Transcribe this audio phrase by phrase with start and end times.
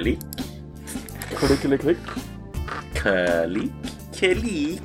[0.00, 0.18] Klick.
[1.38, 1.98] Klick, klick, klick.
[2.94, 3.72] Klick.
[4.12, 4.82] Klick.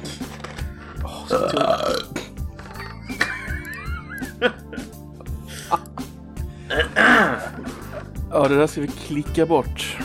[8.32, 9.98] Ja, det där ska vi klicka bort.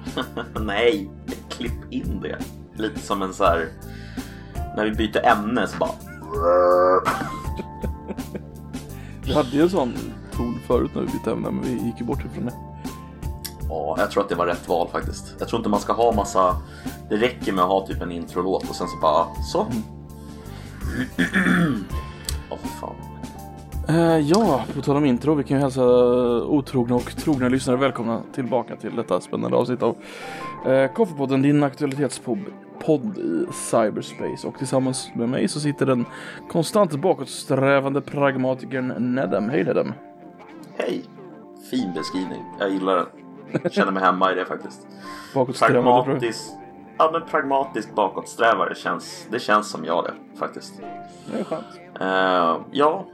[0.60, 1.10] Nej,
[1.48, 2.38] klipp in det.
[2.76, 3.68] Lite som en så här.
[4.76, 5.92] När vi byter ämne så bara.
[9.24, 9.94] Vi hade ju en sån
[10.32, 12.71] ton förut när vi bytte ämne, men vi gick ju bort ifrån det.
[13.72, 15.34] Ja, jag tror att det var rätt val faktiskt.
[15.38, 16.56] Jag tror inte man ska ha massa.
[17.08, 19.66] Det räcker med att ha typ en introlåt och sen så bara så.
[22.50, 22.94] Åh för fan.
[23.88, 25.84] Eh, ja, på tal om intro, vi kan ju hälsa
[26.44, 29.96] otrogna och trogna lyssnare välkomna tillbaka till detta spännande avsnitt av
[30.66, 32.38] eh, Koffepodden, din aktualitetspodd
[32.84, 34.48] podd i cyberspace.
[34.48, 36.06] Och tillsammans med mig så sitter den
[36.50, 39.48] konstant bakåtsträvande pragmatikern Nedem.
[39.48, 39.92] Hej Nedem!
[40.76, 41.04] Hej!
[41.70, 42.42] Fin beskrivning.
[42.58, 43.21] Jag gillar den.
[43.70, 44.86] Känner mig hemma i det faktiskt.
[45.34, 46.50] Pragmatisk.
[46.98, 49.26] Ja men pragmatisk bakåtsträvare känns.
[49.30, 50.80] Det känns som jag det faktiskt.
[51.32, 51.64] Det är skönt.
[52.00, 53.06] Eh, ja.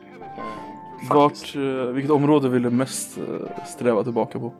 [1.10, 4.52] Vart, eh, vilket område vill du mest eh, sträva tillbaka på?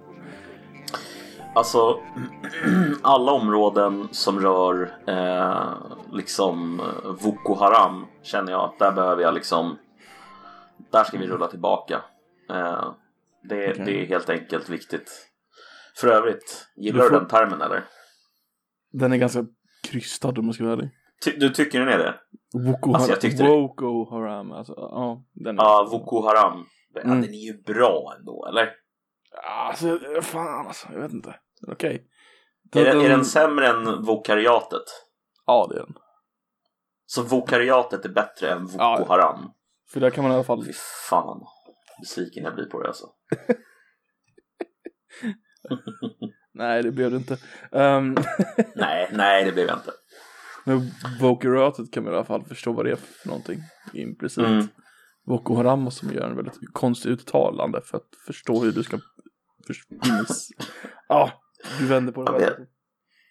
[1.55, 2.01] Alltså,
[3.03, 5.73] alla områden som rör eh,
[6.13, 6.83] liksom
[7.23, 9.79] Boko Haram känner jag att där behöver jag liksom
[10.91, 12.01] Där ska vi rulla tillbaka.
[12.51, 12.85] Eh,
[13.43, 13.85] det, Okej.
[13.85, 15.28] det är helt enkelt viktigt.
[16.01, 17.85] För övrigt, gillar Du du, får- den termen eller?
[18.93, 19.45] Den är ganska
[19.83, 20.91] krystad om jag ska vara ärlig.
[21.25, 22.15] Ty, du tycker den är det?
[22.65, 24.53] Boko Alltså, jag tyckte det- Boko Haram.
[24.53, 25.63] Alltså, ja, den är...
[25.63, 26.67] Ja, Boko Haram.
[26.95, 27.21] Ja, Mm.
[27.23, 28.71] den är ju bra ändå, eller?
[29.69, 30.89] Alltså, fan alltså.
[30.93, 31.35] Jag vet inte.
[31.69, 32.07] Okej.
[32.77, 34.85] Är, den, är den sämre än vokariatet?
[35.47, 35.95] Ja, det är den.
[37.07, 39.05] Så vokariatet är bättre än Boko Ja.
[39.09, 39.53] Haram?
[39.91, 40.65] För där kan man i alla fall...
[40.65, 40.73] Fy
[41.11, 41.41] fan,
[42.01, 43.07] besviken jag blir på det alltså.
[46.55, 47.39] Nej, det blev det inte.
[47.73, 48.17] Um,
[48.77, 49.91] Nej, nej det blev jag inte.
[50.65, 53.61] men Bokeratet kan man i alla fall förstå vad det är för någonting.
[53.93, 54.45] Implicit.
[54.45, 54.67] Mm.
[55.27, 58.99] Boko Haram måste man göra en väldigt konstigt uttalande för att förstå hur du ska...
[61.09, 61.33] Ja,
[61.79, 62.33] du vänder på det.
[62.43, 62.67] Ja, men-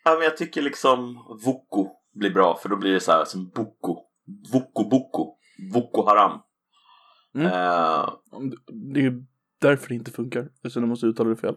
[0.03, 3.49] Ja, men jag tycker liksom Voko blir bra för då blir det så här som
[3.49, 3.97] Boko.
[4.53, 5.37] Voko Boko.
[5.73, 6.39] Boko Haram.
[7.35, 7.47] Mm.
[7.47, 8.09] Eh,
[8.93, 9.23] Det är
[9.61, 10.49] därför det inte funkar.
[10.55, 11.55] Eftersom du måste uttala det fel.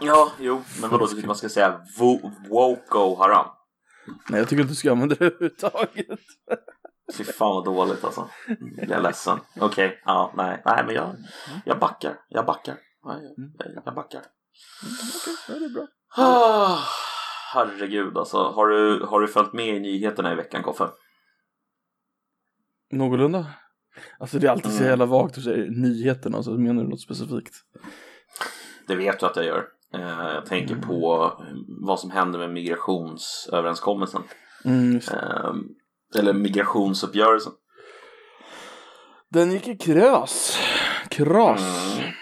[0.00, 3.46] Ja, jo, men vadå, du tycker man ska säga Vo- Woko Haram?
[4.30, 6.18] Nej, jag tycker inte du ska använda det överhuvudtaget.
[7.14, 8.28] Fy fan vad dåligt alltså.
[8.76, 9.38] Jag är ledsen.
[9.60, 11.16] Okej, ja, nej, nej, men jag,
[11.64, 12.20] jag backar.
[12.28, 12.76] Jag backar.
[13.02, 13.20] Ja,
[13.58, 14.22] jag, jag, backar.
[15.22, 15.86] Okej, ja, det är bra.
[16.16, 16.78] Ah,
[17.54, 18.36] herregud alltså.
[18.36, 20.88] Har du, har du följt med i nyheterna i veckan, Koffe?
[22.90, 23.46] Någorlunda.
[24.18, 24.88] Alltså det är alltid så Mm.
[24.88, 27.54] jävla vagt att säga nyheterna, så menar du något specifikt?
[28.86, 29.64] Det vet du att jag gör.
[29.94, 31.56] Eh, jag tänker på eh,
[31.86, 34.22] vad som händer med migrationsöverenskommelsen.
[34.64, 34.96] Mm.
[34.96, 35.52] Eh,
[36.18, 37.52] eller migrationsuppgörelsen.
[39.30, 40.58] Den gick i kras.
[41.08, 41.60] Kras.
[41.98, 42.12] Mm.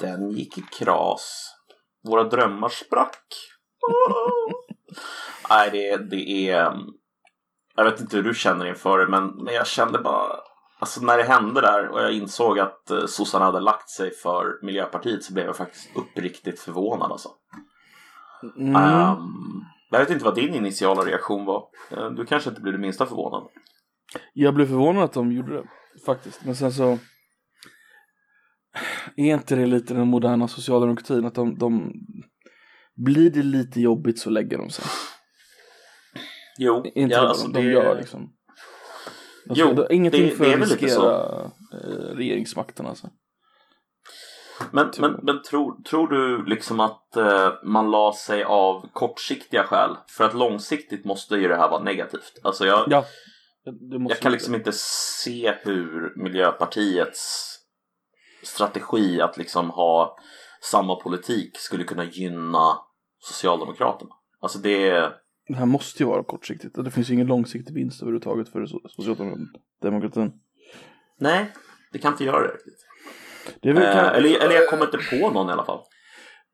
[0.00, 1.52] Den gick i kras.
[2.04, 3.26] Våra drömmar sprack.
[5.50, 6.72] Nej, det, det är...
[7.76, 10.40] Jag vet inte hur du känner inför det, men, men jag kände bara...
[10.78, 14.64] Alltså när det hände där och jag insåg att eh, sossarna hade lagt sig för
[14.64, 17.28] Miljöpartiet så blev jag faktiskt uppriktigt förvånad alltså.
[18.58, 18.76] Mm.
[18.76, 19.18] Ehm,
[19.90, 21.64] jag vet inte vad din initiala reaktion var.
[21.90, 23.48] Eh, Du kanske inte blev det minsta förvånad.
[24.32, 25.64] Jag blev förvånad att de gjorde det,
[26.06, 26.44] faktiskt.
[26.44, 26.98] Men sen så...
[29.16, 31.92] Är inte det lite den moderna socialdemokratin att de, de...
[32.96, 34.84] Blir det lite jobbigt så lägger de sig.
[36.58, 38.32] Jo, Inte ja, alltså de, de det- gör liksom.
[39.48, 43.08] Alltså, Jo, det, ingenting det- för det är väl lite riskera eh, regeringsmakten alltså.
[44.70, 49.64] Men, Tror men, men tror, tror du liksom att eh, man la sig av kortsiktiga
[49.64, 49.90] skäl?
[50.08, 52.32] För att långsiktigt måste ju det här vara negativt.
[52.42, 53.04] Alltså jag, Ja.
[53.64, 57.52] Det det jag kan liksom inte se hur Miljöpartiets
[58.42, 60.18] strategi att liksom ha
[60.70, 62.78] samma politik skulle kunna gynna
[63.18, 64.10] Socialdemokraterna.
[64.40, 65.12] Alltså det...
[65.48, 66.74] Det här måste ju vara kortsiktigt.
[66.84, 70.32] Det finns ju ingen långsiktig vinst överhuvudtaget för so- socialdemokratin.
[71.18, 71.52] Nej,
[71.92, 72.86] det kan inte göra det riktigt.
[73.62, 75.80] Det är väl Eh, kan- eller, eller jag kommer inte på någon i alla fall.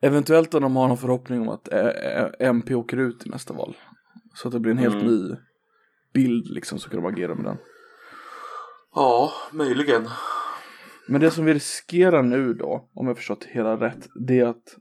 [0.00, 3.76] Eventuellt om de har någon förhoppning om att eh, MP åker ut i nästa val.
[4.34, 5.06] Så att det blir en helt Mm.
[5.06, 5.36] ny
[6.12, 7.56] bild liksom så kan de agera med den.
[8.94, 10.08] Ja, möjligen.
[11.08, 14.76] Men det som vi riskerar nu då, om jag förstått hela rätt, det är att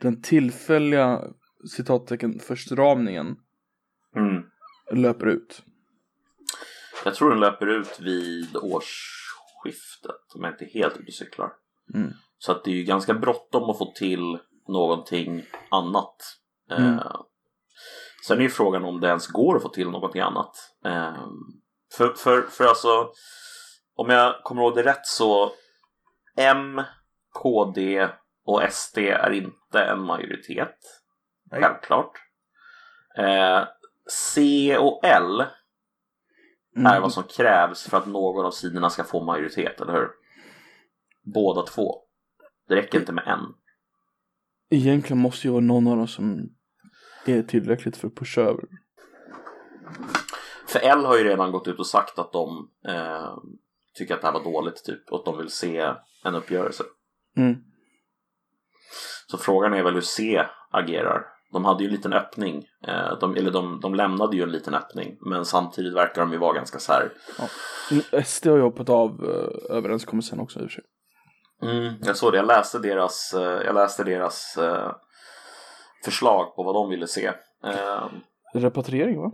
[0.00, 1.20] den tillfälliga
[1.68, 3.36] citattecken förstramningen
[4.16, 4.42] Mm.
[4.92, 5.62] löper ut.
[7.04, 11.52] Jag tror den löper ut vid årsskiftet om jag inte är helt ute cyklar.
[11.94, 12.12] Mm.
[12.38, 14.38] Så att det är ju ganska bråttom att få till
[14.68, 16.16] någonting annat.
[16.70, 16.98] Mm.
[16.98, 17.20] Eh,
[18.26, 20.56] sen är ju frågan om det ens går att få till någonting annat.
[20.84, 21.26] Eh,
[21.96, 23.12] för, för, för alltså,
[23.94, 25.52] om jag kommer ihåg det rätt så
[26.36, 26.82] M,
[27.32, 28.08] KD
[28.44, 30.78] och SD är inte en majoritet.
[31.50, 32.12] Självklart.
[33.16, 33.64] Eh,
[34.08, 35.44] C och L
[36.76, 36.92] Mm.
[36.92, 40.08] är vad som krävs för att någon av sidorna ska få majoritet, eller hur?
[41.22, 42.02] Båda två.
[42.68, 43.54] Det räcker inte med en.
[44.70, 46.50] Egentligen måste ju vara någon av dem som
[47.26, 48.64] är tillräckligt för att pusha över.
[50.66, 53.36] För L har ju redan gått ut och sagt att de eh,
[53.94, 55.94] tycker att det här var dåligt typ och att de vill se
[56.24, 56.84] en uppgörelse.
[57.36, 57.54] Mm.
[59.26, 61.33] Så frågan är väl hur C agerar.
[61.54, 64.74] De hade ju en liten öppning, eh, de, eller de, de lämnade ju en liten
[64.74, 67.12] öppning men samtidigt verkar de ju vara ganska så här.
[67.90, 70.84] Mm, SD har ju hoppat av uh, överenskommelsen också i och för sig.
[71.62, 74.92] Mm, jag såg det, jag läste deras, eh, jag läste deras eh,
[76.04, 77.26] förslag på vad de ville se.
[77.64, 78.06] Eh,
[78.54, 79.32] Repatriering va?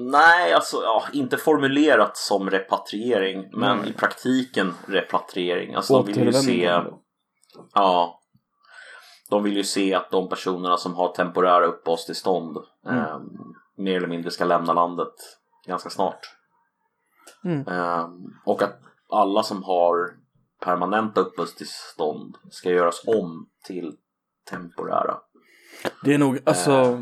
[0.00, 3.90] Nej, alltså ja, inte formulerat som repatriering, men Nej.
[3.90, 5.74] i praktiken repatriering.
[5.74, 6.80] Alltså de vill ju se,
[7.74, 8.17] ja,
[9.30, 12.98] de vill ju se att de personerna som har temporära uppehållstillstånd Mm.
[12.98, 13.20] eh,
[13.76, 15.14] mer eller mindre ska lämna landet
[15.66, 16.20] ganska snart.
[17.44, 17.68] Mm.
[17.68, 18.08] Eh,
[18.46, 18.80] och att
[19.10, 20.16] alla som har
[20.60, 23.96] permanenta uppehållstillstånd ska göras om till
[24.50, 25.20] temporära.
[26.04, 27.00] Det är nog, alltså Eh.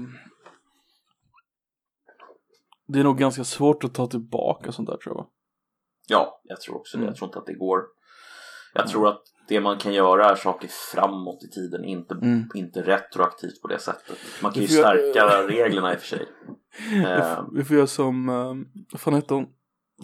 [2.88, 5.26] Det är nog ganska svårt att ta tillbaka sånt där tror jag?
[6.06, 7.00] Ja, jag tror också det.
[7.00, 7.08] Mm.
[7.08, 7.82] Jag tror inte att det går.
[8.75, 12.48] Jag tror att det man kan göra är saker framåt i tiden, inte, Mm.
[12.54, 14.19] inte retroaktivt på det sättet.
[14.43, 16.28] Man kan ju stärka reglerna i och för sig.
[17.54, 18.54] Vi får göra som, uh,
[18.93, 19.46] vad fan hette hon?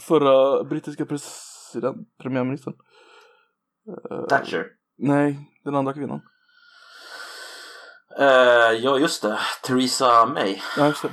[0.01, 2.75] Förra brittiska president, premiärministern?
[4.11, 4.67] Eh, Thatcher.
[4.99, 6.21] Nej, den andra kvinnan.
[8.19, 9.39] Eh, ja, just det.
[9.63, 10.57] Theresa May.
[10.77, 11.09] Ja, just det.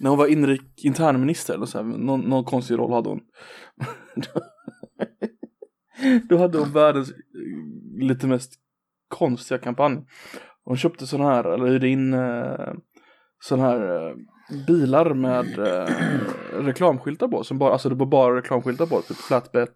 [0.00, 3.20] När hon var inrik internminister eller så här, någon, någon konstig roll hade hon.
[6.28, 8.52] Då hade hon världens eh, lite mest
[9.08, 10.06] konstiga kampanj.
[10.64, 12.74] Hon köpte sådana här, eller hyrde in uh,
[13.40, 14.16] sådana här eh,
[14.66, 15.88] bilar med eh,
[16.64, 17.44] reklamskyltar på.
[17.44, 19.68] Som bara, alltså det var bara reklamskyltar på, typ flatbed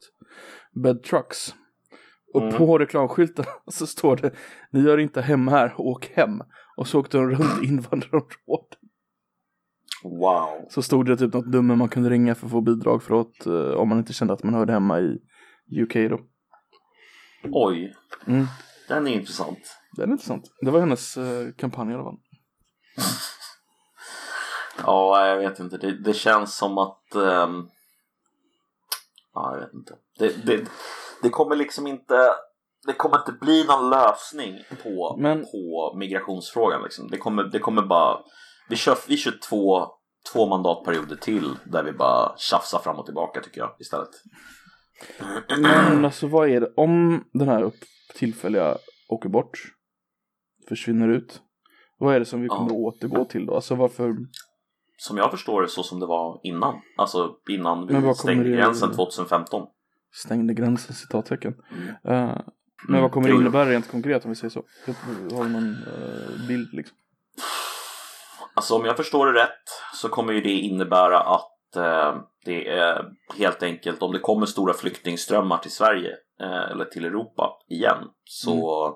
[0.82, 1.54] bed trucks.
[2.34, 2.54] Och Mm.
[2.54, 4.30] på reklamskylten så står det
[4.70, 6.42] Ni gör inte hem här, åk hem.
[6.76, 8.78] Och så åkte hon runt invandrarområdet.
[10.04, 10.66] Wow.
[10.69, 13.46] Så stod det typ något nummer man kunde ringa för att få bidrag för att,
[13.46, 15.19] eh, om man inte kände att man hörde hemma i
[15.82, 16.20] UK då.
[17.52, 17.94] Oj,
[18.26, 18.46] Mm.
[18.88, 19.58] den är intressant.
[19.96, 20.44] Det är intressant.
[20.60, 22.18] Det var hennes eh, kampanj i alla fall.
[24.82, 25.76] Ja, jag vet inte.
[25.78, 27.14] Det, det känns som att...
[27.14, 27.68] ehm,
[29.34, 29.94] ja, jag vet inte.
[30.18, 30.68] Det, det,
[31.22, 32.30] det kommer liksom inte...
[32.86, 36.82] Det kommer inte bli någon lösning på, Men- på migrationsfrågan.
[36.82, 37.08] Liksom.
[37.10, 38.18] Det, kommer, det kommer bara...
[38.68, 39.86] Vi kör, vi kör två,
[40.32, 44.08] två mandatperioder till där vi bara tjafsar fram och tillbaka tycker jag istället.
[45.62, 47.74] Men alltså vad är det, om den här upp,
[48.14, 48.76] tillfälliga
[49.08, 49.58] åker bort,
[50.68, 51.42] försvinner ut,
[51.98, 52.88] vad är det som vi kommer Ja.
[52.88, 53.54] att återgå till då?
[53.54, 54.16] Alltså varför,
[54.96, 56.80] Som jag förstår det så som det var innan.
[56.96, 59.66] Alltså innan vi stängde gränsen 2015.
[60.12, 61.54] stängde gränsen citattecken.
[62.04, 62.28] Mm.
[62.28, 62.40] Eh,
[62.88, 63.40] men vad kommer det jo.
[63.40, 64.62] innebära rent konkret om vi säger så?
[65.37, 66.96] Har du någon eh, bild liksom?
[68.54, 71.57] Alltså om jag förstår det rätt så kommer ju det innebära att
[72.44, 73.04] det är
[73.38, 78.92] helt enkelt om det kommer stora flyktingströmmar till Sverige eh, eller till Europa igen så,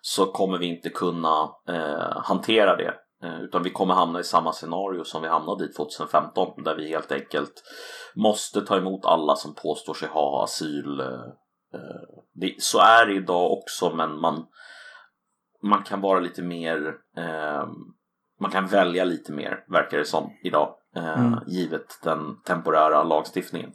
[0.00, 2.94] så kommer vi inte kunna eh, hantera det.
[3.22, 6.88] Eh, utan vi kommer hamna i samma scenario som vi hamnade i 2015 där vi
[6.88, 7.62] helt enkelt
[8.14, 11.00] måste ta emot alla som påstår sig ha asyl.
[11.00, 11.26] Eh,
[11.74, 14.46] eh, så är det idag också men man,
[15.62, 17.66] man kan vara lite mer eh,
[18.40, 20.74] man kan välja lite mer, verkar det som, idag.
[20.96, 21.38] Eh, Mm.
[21.46, 23.72] Givet den temporära lagstiftningen.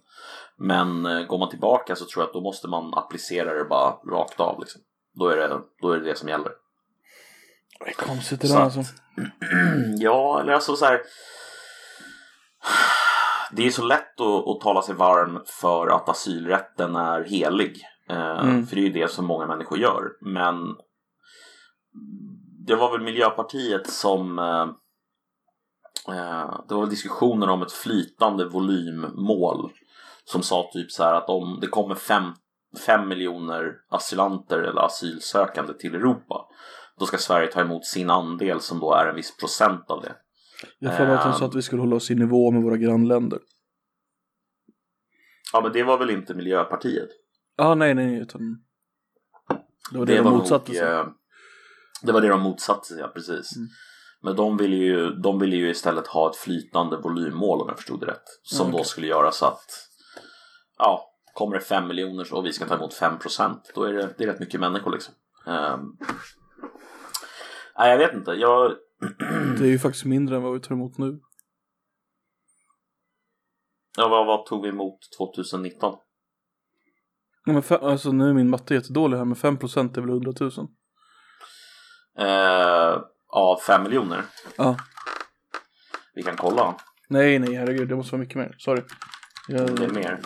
[0.57, 3.91] Men eh, går man tillbaka så tror jag att då måste man applicera det bara
[3.91, 4.59] rakt av.
[4.59, 4.81] Liksom.
[5.13, 6.51] Då, är det, då är det det som gäller.
[7.79, 8.79] Det är konstigt det där alltså.
[9.99, 11.01] ja, eller alltså så här.
[13.53, 17.81] Det är så lätt att, att tala sig varm för att asylrätten är helig.
[18.09, 18.67] Eh, Mm.
[18.67, 20.03] För det är ju det som många människor gör.
[20.21, 20.75] Men
[22.67, 24.39] det var väl Miljöpartiet som
[26.67, 29.71] det var väl diskussioner om ett flytande volymmål
[30.25, 32.23] som sa typ så här att om det kommer fem,
[32.85, 36.45] fem miljoner asylanter eller asylsökande till Europa
[36.99, 40.15] då ska Sverige ta emot sin andel som då är en viss procent av det.
[40.79, 41.33] Jag får att Ehm.
[41.33, 43.39] sa att vi skulle hålla oss i nivå med våra grannländer.
[45.53, 47.09] Ja men det var väl inte Miljöpartiet?
[47.55, 48.63] Ja, ah, nej, nej, utan
[49.91, 50.87] Det var det, de var motsatte nog, sig.
[50.93, 51.05] eh,
[52.03, 53.55] Det var det de motsatte sig, ja precis.
[53.55, 53.67] Mm.
[54.23, 57.99] Men de ville, ju, de ville ju istället ha ett flytande volymmål om jag förstod
[57.99, 58.23] det rätt.
[58.43, 58.85] Som Mm, då okej.
[58.85, 59.65] skulle göra så att
[60.77, 63.71] ja, kommer det 5 miljoner och vi ska ta emot 5 procent.
[63.75, 65.13] Då är det, det är rätt mycket människor liksom.
[65.45, 65.97] Um,
[67.77, 68.31] nej, jag vet inte.
[68.31, 68.71] Jag,
[69.59, 71.19] Det är ju faktiskt mindre än vad vi tar emot nu.
[73.97, 75.95] ja, vad, vad tog vi emot 2019?
[77.45, 80.33] Ja, men fe- alltså nu är min matte jättedålig här men 5% är väl 100
[80.39, 80.51] 000?
[82.17, 84.23] Eh, ja, 5 miljoner.
[84.57, 84.77] Ja.
[86.13, 86.75] Vi kan kolla.
[87.09, 88.55] Nej nej herregud det måste vara mycket mer.
[88.57, 88.81] Sorry.
[89.47, 89.75] Jag...
[89.75, 90.19] Det är mer.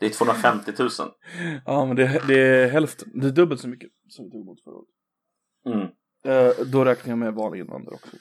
[0.00, 0.88] Det är 250 000.
[1.66, 3.08] Ja men det, det är hälften.
[3.20, 4.88] Det är dubbelt så mycket som vi tog emot förra året.
[5.66, 5.88] Mm.
[6.24, 8.16] Eh, då räknar jag med vanliga invandrare också.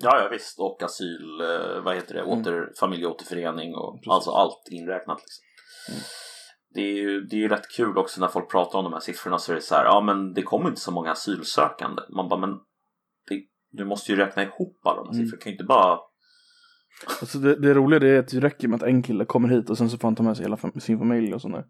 [0.00, 0.58] Ja, ja visst.
[0.58, 2.38] Och asyl, eh, vad heter det, Mm.
[2.40, 4.08] åter, familjeåterförening och Precis.
[4.10, 5.18] alltså allt inräknat.
[5.20, 5.44] Liksom.
[5.88, 6.02] Mm.
[6.74, 9.00] Det är ju det är ju rätt kul också när folk pratar om de här
[9.00, 12.02] siffrorna så är det så här, ja men det kommer inte så många asylsökande.
[12.16, 12.50] Man bara, men
[13.28, 15.26] det, du måste ju räkna ihop alla de här Mm.
[15.26, 15.38] siffrorna.
[15.38, 15.98] Du kan ju inte bara,
[17.20, 19.70] Alltså det, det roliga det är att det räcker med att en kille kommer hit
[19.70, 21.64] och sen så får han ta med sig hela fam- sin familj och sådär.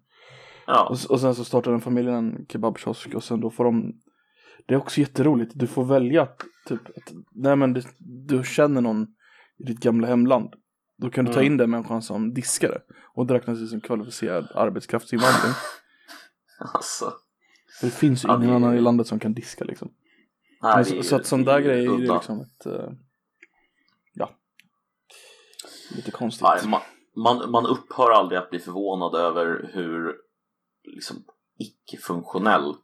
[0.66, 3.92] ja, Och, och sen så startar den familjen en kebabkiosk och sen då får de
[4.66, 6.28] Det är också jätteroligt, du får välja
[6.66, 9.02] typ att, Nej men du, du känner någon
[9.58, 10.54] i ditt gamla hemland
[10.98, 11.52] Då kan du ta Mm.
[11.52, 12.78] in den människan som diskare
[13.14, 15.52] Och det räknas som kvalificerad arbetskraftsinvandring.
[16.74, 17.12] Alltså.
[17.80, 19.90] För det finns ju Ja, ingen det är- annan i landet som kan diska liksom.
[20.62, 22.90] Nej, Men så, så att sån där grej är ju liksom ett eh,
[24.14, 24.30] Ja.
[25.96, 26.42] Lite konstigt.
[26.42, 26.80] Nej, man,
[27.16, 30.14] man, man upphör aldrig att bli förvånad över hur
[30.94, 31.16] liksom,
[31.58, 32.74] icke-funktionell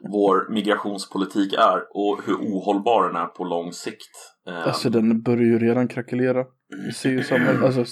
[0.12, 4.32] vår migrationspolitik är och hur ohållbar den är på lång sikt.
[4.46, 6.44] Alltså den börjar ju redan krackelera
[6.94, 7.84] ser ju samhäll, alltså,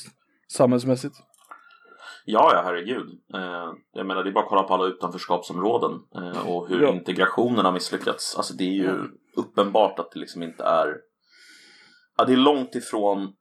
[0.53, 1.15] samhällsmässigt
[2.27, 3.09] Ja, ja, herregud.
[3.35, 6.89] Eh, jag menar, det är bara att kolla på alla utanförskapsområden eh, och hur Ja.
[6.95, 8.37] integrationen har misslyckats.
[8.37, 8.99] Alltså, det är ju
[9.37, 10.97] uppenbart att det liksom inte är...
[12.17, 13.33] Ja, det är långt ifrån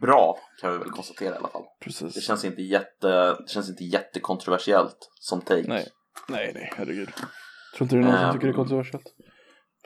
[0.00, 1.62] bra, kan vi väl konstatera i alla fall.
[1.62, 5.64] Det Precis känns inte, jätte, det känns inte jättekontroversiellt som take.
[5.68, 5.86] Nej,
[6.28, 7.08] nej, nej, herregud.
[7.76, 9.06] Tror inte det är någon som Ehm, tycker det är kontroversiellt.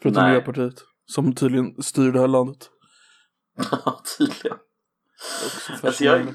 [0.02, 0.24] Förutom.
[0.24, 0.74] Miljöpartiet.
[1.06, 2.70] Som tydligen styr det här landet.
[4.18, 4.58] Tydligen.
[5.83, 6.35] Alltså, jag,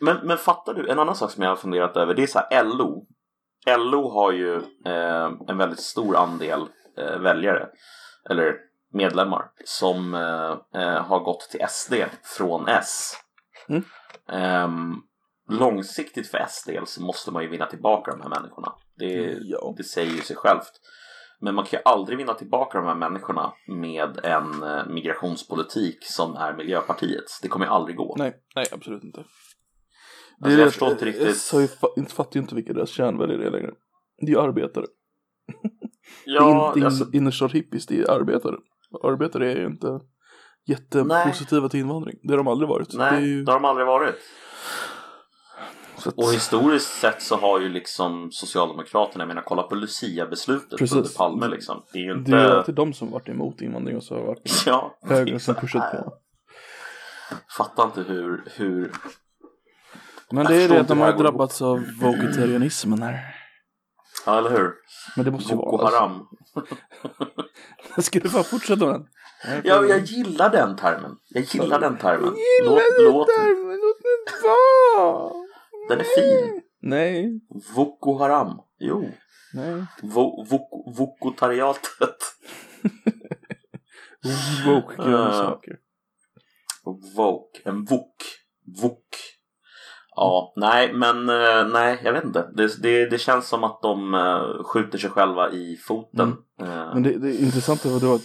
[0.00, 2.40] men, men fattar du, en annan sak som jag har funderat över, det är så
[2.50, 3.06] här LO.
[3.78, 4.56] LO har ju
[4.86, 6.60] eh, en väldigt stor andel
[6.98, 7.68] eh, väljare,
[8.30, 8.54] eller
[8.92, 13.12] medlemmar, som eh, eh, har gått till SD från S.
[13.68, 13.84] Mm.
[14.28, 14.94] Ehm,
[15.50, 18.72] långsiktigt för S del så måste man ju vinna tillbaka de här människorna.
[18.98, 19.74] Det, Ja.
[19.76, 20.72] det säger ju sig självt.
[21.40, 26.36] Men man kan ju aldrig vinna tillbaka de här människorna med en eh, migrationspolitik som
[26.36, 27.40] är Miljöpartiets.
[27.40, 28.14] Det kommer ju aldrig gå.
[28.18, 29.20] Nej, nej, absolut inte.
[30.40, 31.50] Alltså, jag det- förstår inte riktigt.
[31.52, 33.70] Jag inte fattar ju inte vilka deras kärnväljare är längre.
[34.20, 34.84] Det är ju arbetare.
[36.24, 38.56] Ja, det är in, alltså, innerstad hippies, det är arbetare.
[39.04, 40.00] Arbetare är ju inte
[40.66, 42.18] jättepositiva till invandring.
[42.22, 42.90] Det har de aldrig varit.
[42.90, 44.14] det nej, ju, det har de aldrig varit.
[46.06, 50.78] Så att, Och historiskt sett så har ju liksom Socialdemokraterna, jag menar kolla på Lucia-beslutet
[50.78, 50.96] Precis.
[50.96, 51.82] under Palme liksom.
[51.92, 52.30] Det är ju inte...
[52.30, 55.54] det är alltid de som varit emot invandring och så har varit Ja, högern som
[55.54, 56.12] pushat på.
[57.56, 58.92] Fattar inte hur, hur...
[60.30, 63.34] Men Jag det är förstår det att de har drabbats av vegetarianismen här.
[64.26, 64.72] Ja, eller hur?
[65.16, 65.90] Men det måste ju Boko vara.
[65.90, 66.26] Haram.
[67.84, 69.06] Alltså, ska du bara fortsätta med den?
[69.64, 71.16] Ja, jag gillar den termen.
[71.28, 72.34] Jag gillar den termen.
[72.36, 73.66] Gillar Låt, du låt, den?
[73.66, 75.45] Men låt den vara!
[75.88, 76.62] Den är fin.
[76.80, 77.40] Nej,
[77.76, 78.60] Boko Haram.
[78.78, 79.08] Jo.
[79.54, 79.84] nej.
[80.02, 82.16] Vo, vok, vokotariatet.
[84.66, 85.08] Woke Uh.
[85.08, 85.78] grönsaker.
[87.16, 87.60] Vok.
[87.64, 88.16] En vok.
[88.82, 89.06] Vok.
[90.16, 92.50] Ja, nej, men eh, nej, jag vet inte.
[92.54, 96.28] Det, det, det känns som att de eh, skjuter sig själva i foten.
[96.60, 98.22] Eh, Men det, det intressanta var då att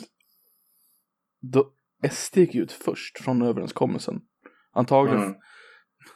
[1.42, 1.66] då
[2.12, 4.22] SD gick ut först från överenskommelsen.
[4.74, 5.36] Antagligen, mm,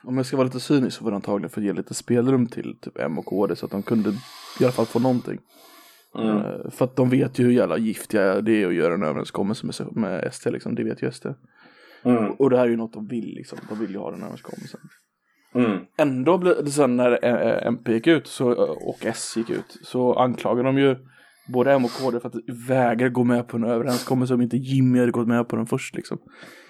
[0.04, 2.48] om jag ska vara lite cynisk så var det antagligen för att ge lite spelrum
[2.48, 4.10] till typ M och KD så att de kunde
[4.60, 5.40] i alla fall få någonting.
[6.20, 9.04] mm, Eh, För att de vet ju hur jävla giftiga det är att göra en
[9.04, 11.26] överenskommelse med, med SD liksom, det vet ju SD.
[12.04, 14.22] mm, Och det här är ju något de vill liksom, de vill ju ha den
[14.22, 14.80] överenskommelsen.
[15.56, 15.80] mm.
[15.98, 18.52] Ändå blev det sen när eh, MP gick ut så,
[18.90, 20.96] och S gick ut så anklagar de ju
[21.54, 22.36] både M och KD för att
[22.70, 25.96] vägra gå med på en överenskommelse om inte Jimmy hade gått med på den först
[25.96, 26.18] liksom.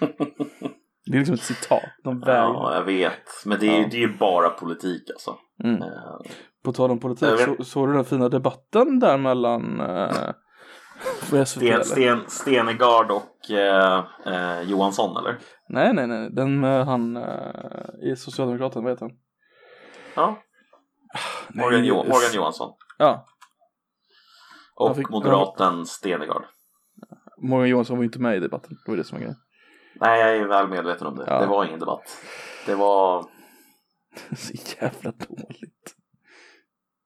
[1.06, 2.34] Det är liksom ett citat, de vägrar.
[2.36, 3.22] Ja, jag vet.
[3.44, 3.88] Men det är, Ja.
[3.90, 5.36] det är ju bara politik alltså.
[5.64, 5.82] Mm.
[5.82, 5.88] Eh,
[6.64, 9.62] På tal om politik, så, såg du den fina debatten där mellan
[11.22, 11.84] SVT Sten?
[11.84, 15.38] Sten, Stenegard och eh, eh, Johansson eller?
[15.68, 19.16] Nej, nej, nej, den med han eh, i Socialdemokraterna, vad heter han?
[20.14, 20.42] Ja,
[21.48, 22.72] Nej, Morgan, jo, Morgan Johansson.
[22.98, 23.26] Ja.
[24.74, 26.42] Och fick- moderaten Stenegard.
[27.42, 29.36] Morgan Johansson var ju inte med i debatten, det var det som var grejen.
[30.00, 31.24] Nej, jag är väl medveten om det.
[31.26, 31.40] Ja.
[31.40, 32.16] Det var ingen debatt.
[32.66, 33.22] Det var...
[34.36, 35.94] Så jävla dåligt.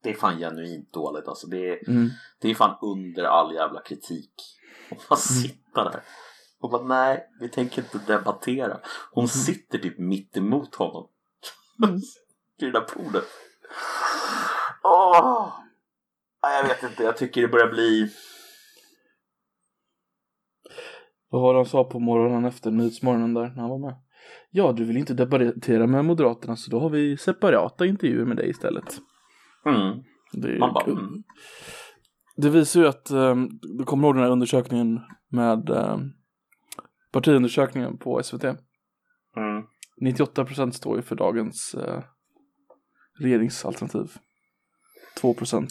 [0.03, 1.47] Det är fan genuint dåligt alltså.
[1.47, 2.11] Det är, Mm.
[2.41, 4.33] det är fan under all jävla kritik.
[4.91, 6.03] Och bara sitta där.
[6.61, 8.81] Och bara nej, vi tänker inte debattera.
[9.13, 11.09] Hon sitter typ mitt emot honom.
[12.59, 13.25] Vid det där bordet.
[14.83, 15.53] Åh!
[16.43, 18.13] Nej, jag vet inte, jag tycker det börjar bli...
[21.31, 23.95] Vad var det han sa på morgonen efter Nyhetsmorgonen där när han var med?
[24.51, 28.51] Ja, du vill inte debattera med Moderaterna så då har vi separata intervjuer med dig
[28.51, 28.99] istället.
[29.67, 30.03] Mm.
[30.33, 31.23] Det, är Man bara, mm.
[32.37, 36.13] det visar ju att, um, du kommer ihåg den här undersökningen med um,
[37.13, 38.45] partiundersökningen på SVT?
[38.45, 38.57] Mm.
[40.03, 42.01] 98% står ju för dagens uh,
[43.21, 44.11] regeringsalternativ.
[45.23, 45.69] 2%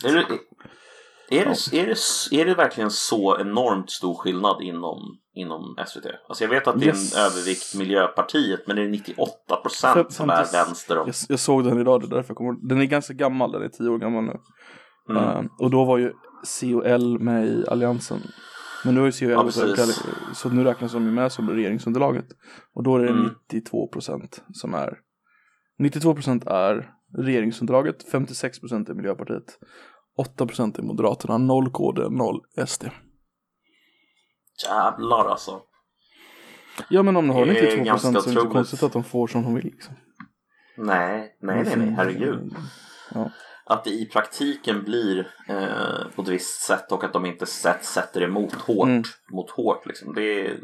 [1.32, 1.86] Är det, är, det, är,
[2.32, 6.06] det, är det verkligen så enormt stor skillnad inom, inom SVT?
[6.28, 7.16] Alltså jag vet att det är Yes.
[7.16, 11.08] en övervikt Miljöpartiet men det är 98 procent som är vänster och...
[11.08, 12.68] jag, jag såg den idag, det är därför jag kommer.
[12.70, 14.34] Den är ganska gammal, den är 10 år gammal nu.
[15.10, 15.24] Mm.
[15.24, 16.14] Uh, och då var ju
[16.46, 18.20] C och L med i alliansen.
[18.86, 20.04] Men nu är ju C och L Ja, så, precis.
[20.34, 22.26] så nu räknas de ju med som regeringsunderlaget.
[22.76, 23.32] Och då är det Mm.
[23.54, 24.98] 92% som är
[25.84, 29.60] 92% är regeringsunderlaget, 56% är Miljöpartiet,
[30.38, 32.86] 8% är Moderaterna, 0 KD, 0 SD.
[34.68, 35.62] Jävlar alltså.
[36.90, 38.94] Ja men om de har Det är 92% ganska så är det inte konstigt att
[38.94, 39.96] de får som de vill liksom.
[40.78, 42.56] Nej, nej, nej, nej, herregud.
[43.14, 43.32] Ja.
[43.66, 47.86] Att det i praktiken blir eh, på ett visst sätt och att de inte sätt,
[47.86, 49.04] sätter emot hårt Mm.
[49.32, 50.14] mot hårt liksom.
[50.14, 50.60] Det är,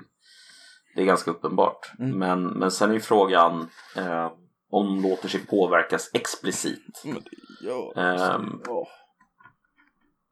[0.95, 1.91] det är ganska uppenbart.
[1.99, 2.19] Mm.
[2.19, 4.31] Men, men sen är ju frågan eh,
[4.71, 7.01] om de låter sig påverkas explicit.
[7.03, 7.29] Men det,
[7.61, 8.87] ja, Ehm, ja.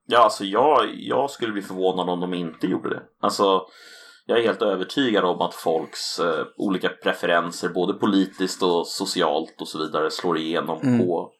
[0.05, 3.01] Ja, alltså jag, jag skulle bli förvånad om de inte gjorde det.
[3.21, 3.65] Alltså,
[4.25, 9.67] jag är helt övertygad om att folks eh, olika preferenser, både politiskt och socialt och
[9.67, 10.99] så vidare, slår igenom Mm.
[10.99, 11.31] på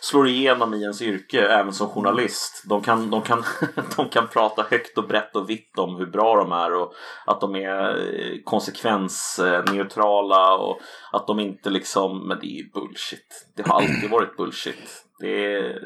[0.00, 2.64] slår igenom i ens yrke, även som journalist.
[2.68, 3.44] De kan, de, kan,
[3.96, 6.92] de kan prata högt och brett och vitt om hur bra de är och
[7.26, 10.80] att de är eh, konsekvensneutrala och
[11.12, 13.46] att de inte liksom, men det är bullshit.
[13.56, 15.04] Det har alltid varit bullshit.
[15.20, 15.80] Det är,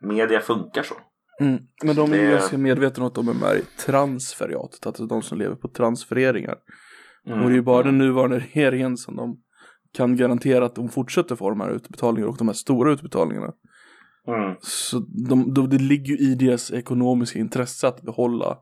[0.00, 0.94] media funkar så.
[1.40, 1.58] Mm.
[1.84, 5.06] Men de är ju Det- ganska medvetna om att de är med i transferiatet, alltså
[5.06, 6.56] de som lever på transfereringar.
[7.26, 7.38] Mm.
[7.38, 9.42] Och det är ju bara den nuvarande regeringen som de
[9.92, 13.52] kan garantera att de fortsätter få de här utbetalningarna och de här stora utbetalningarna.
[14.28, 14.56] Mm.
[14.60, 14.98] Så
[15.28, 18.58] de, de, det ligger ju i deras ekonomiska intresse att behålla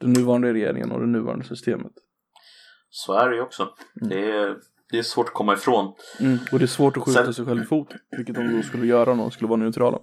[0.00, 1.92] den nuvarande regeringen och det nuvarande systemet.
[2.90, 3.68] Så är det ju också.
[3.94, 4.56] Det, är,
[4.90, 5.94] det är svårt att komma ifrån.
[6.20, 6.38] Mm.
[6.52, 8.86] Och det är svårt att skjuta Sen- sig själv i fot, vilket de då skulle
[8.86, 9.98] göra om de skulle vara neutrala.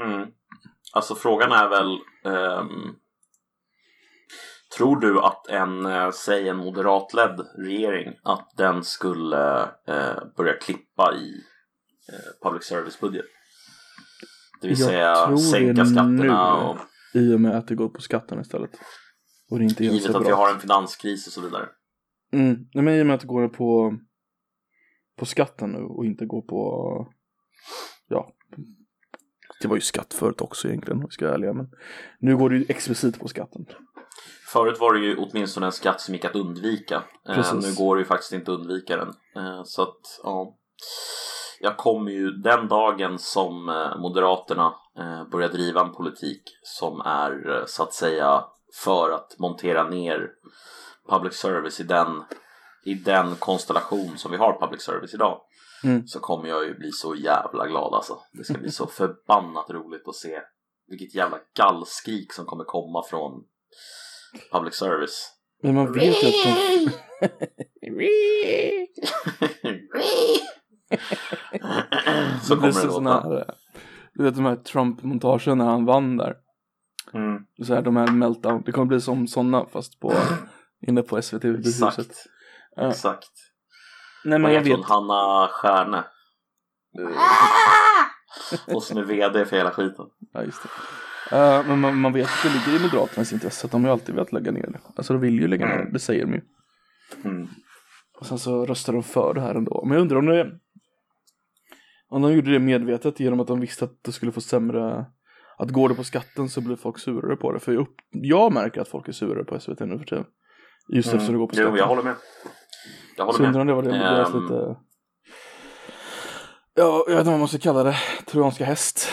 [0.00, 0.28] Mm.
[0.92, 1.98] Alltså frågan är väl
[2.34, 2.94] ehm,
[4.76, 11.14] Tror du att en, eh, säg en moderatledd regering, att den skulle eh, börja klippa
[11.14, 11.32] i
[12.12, 13.24] eh, public service-budget?
[14.60, 16.68] Det vill Jag säga sänka skatterna nu.
[16.68, 16.76] och
[17.14, 18.70] I och med att det går på skatten istället.
[19.50, 20.38] Och det inte givet att vi separat.
[20.38, 21.68] har en finanskris och så vidare.
[22.32, 22.56] Mm.
[22.74, 23.98] Nej men i och med att det går på,
[25.18, 27.06] på skatten nu och inte går på,
[28.08, 28.32] ja,
[29.60, 31.68] det var ju skatt förut också egentligen om vi ska vara ärliga men
[32.18, 33.66] nu går det ju explicit på skatten.
[34.52, 37.02] Förut var det ju åtminstone en skatt som gick att undvika.
[37.28, 39.08] Eh, nu går det ju faktiskt inte att undvika den.
[39.36, 40.54] Eh, så att, ja.
[41.60, 47.56] Jag kommer ju den dagen som eh, Moderaterna eh, börjar driva en politik som är
[47.56, 48.44] eh, så att säga
[48.84, 50.30] för att montera ner
[51.10, 52.24] public service i den,
[52.84, 55.40] i den konstellation som vi har public service idag.
[55.84, 56.06] Mm.
[56.06, 58.18] Så kommer jag ju bli så jävla glad alltså.
[58.32, 60.40] Det ska bli så förbannat roligt att se
[60.88, 63.44] vilket jävla gallskrik som kommer komma från
[64.52, 65.32] public service.
[65.62, 66.90] Men man vet ju att de,
[72.42, 73.10] så det kommer det så låta.
[73.10, 73.54] här,
[74.14, 76.36] du vet de här Trump-montagen när han vann där.
[77.14, 80.14] Mm, Så här, de här meltdown, det kommer bli som sådana fast på,
[80.86, 81.88] inne på SVT-huset.
[81.88, 82.26] exakt,
[82.76, 82.90] Ja.
[82.90, 83.30] exakt.
[84.28, 84.84] Nej men jag vet.
[84.84, 86.04] Hanna Stjärne.
[88.66, 90.06] Och som är vd för hela skiten.
[90.32, 90.68] Ja, just det.
[91.36, 93.92] Eh, men man, man vet att det ligger i Moderaternas intresse att de har ju
[93.92, 94.80] alltid velat lägga ner det.
[94.96, 96.40] Alltså de vill ju lägga ner det, det säger de ju.
[97.24, 97.48] Mm.
[98.20, 99.84] Och sen så röstar de för det här ändå.
[99.84, 100.50] Men jag undrar om det
[102.08, 105.06] om de gjorde det medvetet genom att de visste att det skulle få sämre
[105.58, 107.60] att går det på skatten så blir folk surare på det.
[107.60, 110.24] För jag, upp, jag märker att folk är surare på SVT nu för tiden.
[110.88, 111.68] Just eftersom det går på skatten.
[111.68, 111.78] Mm.
[111.78, 112.14] Jo, jag håller med.
[113.18, 113.74] Jag håller så undrar med.
[113.76, 114.42] om det var det deras Ehm.
[114.42, 114.76] lite
[116.74, 117.96] Ja, jag vet inte vad man ska kalla det.
[118.26, 119.08] Trojanska häst.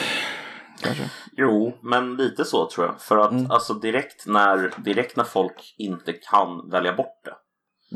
[0.82, 1.04] kanske.
[1.38, 3.02] Jo, men lite så tror jag.
[3.02, 3.52] För att Mm.
[3.52, 7.36] alltså direkt när, direkt när folk inte kan välja bort det.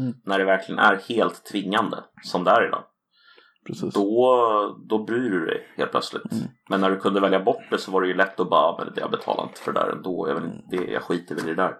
[0.01, 0.13] Mm.
[0.25, 2.83] När det verkligen är helt tvingande, som det är idag.
[3.69, 3.93] Precis.
[3.93, 6.31] Då, då bryr du dig helt plötsligt.
[6.31, 6.43] Mm.
[6.69, 8.83] Men när du kunde välja bort det så var det ju lätt att bara, "Ah,
[8.83, 10.27] men jag betalar inte för det där ändå.
[10.29, 11.75] Jag, vill, inte- det, jag skiter väl i det där.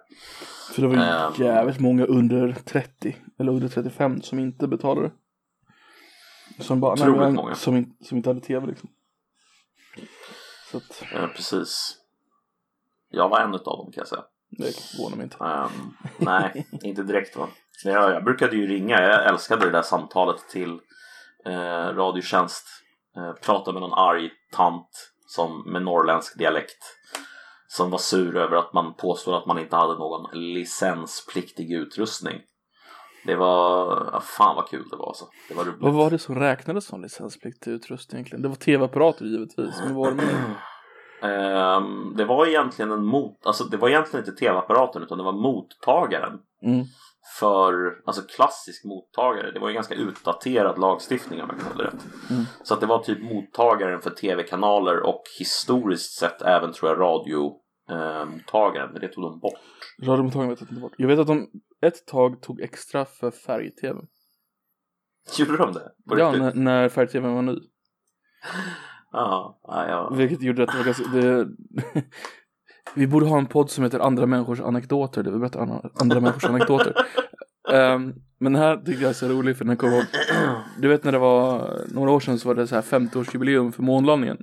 [0.74, 1.32] För det var ju Ehm.
[1.36, 5.10] jävligt många under 30 eller under 35 som inte betalade.
[6.58, 7.54] Som bara, nej, men, många.
[7.54, 8.88] Som, in, som inte hade tv liksom.
[10.70, 11.96] Så att, Eh, precis.
[13.10, 14.22] Jag var en utav dem kan jag säga.
[14.50, 15.36] det förvånar mig inte.
[15.44, 15.70] Ehm,
[16.18, 17.48] nej, inte direkt va.
[17.84, 20.78] Jag, jag brukade ju ringa, jag älskade det där samtalet till
[21.46, 22.66] eh, Radiotjänst.
[23.16, 26.96] Eh, prata med någon arg tant som, med norrländsk dialekt.
[27.68, 32.40] Som var sur över att man påstod att man inte hade någon licenspliktig utrustning.
[33.24, 35.24] Det var, ja, fan vad kul det var alltså.
[35.48, 35.80] Det var roligt.
[35.80, 38.42] Vad var det som räknades som licenspliktig utrustning egentligen?
[38.42, 39.80] Det var tv-apparater givetvis.
[39.84, 40.56] Men var det mer?
[41.22, 45.32] Ehm, det var egentligen en mot, alltså det var egentligen inte tv-apparaten utan det var
[45.32, 46.38] mottagaren.
[46.62, 46.84] Mm.
[47.38, 49.50] För alltså klassisk mottagare.
[49.50, 52.06] Det var ju ganska utdaterad lagstiftning om jag kan hålla rätt.
[52.30, 52.44] Mm.
[52.62, 58.92] Så att det var typ mottagaren för tv-kanaler och historiskt sett även tror jag radiomottagaren.
[58.92, 59.58] men det tog de bort.
[60.02, 60.94] Radiomottagaren vet jag inte bort.
[60.96, 61.50] Jag vet att de
[61.82, 64.00] ett tag tog extra för färg-tv.
[65.38, 65.92] Gjorde de det?
[66.04, 67.58] Ja, när, när färg-tv var ny.
[69.12, 70.10] Ja, ja, ja.
[70.14, 71.48] Vilket gjorde att det var ganska, det...
[72.94, 76.20] Vi borde ha en podd som heter Andra människors anekdoter, där vi berättar andra, andra
[76.20, 76.94] människors anekdoter.
[77.72, 80.04] Ehm, men den här tycker jag är så rolig för den kommer ihåg,
[80.78, 83.82] du vet när det var några år sedan så var det så här 50-årsjubileum för
[83.82, 84.38] månlandningen.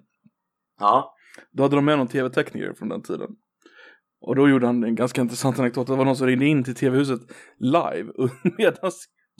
[0.79, 1.13] ja.
[1.51, 3.29] Då hade de med någon tv-tekniker från den tiden.
[4.21, 5.87] Och då gjorde han en ganska intressant anekdot.
[5.87, 7.21] Det var någon som ringde in till tv-huset
[7.59, 8.11] live
[8.57, 8.91] medan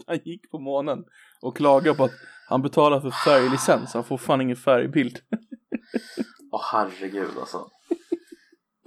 [0.07, 1.03] han gick på månen
[1.41, 2.11] och klagade på att
[2.49, 3.93] han betalar för färglicens.
[3.93, 5.17] Han får fan ingen färgbild.
[6.51, 7.67] Åh herregud alltså.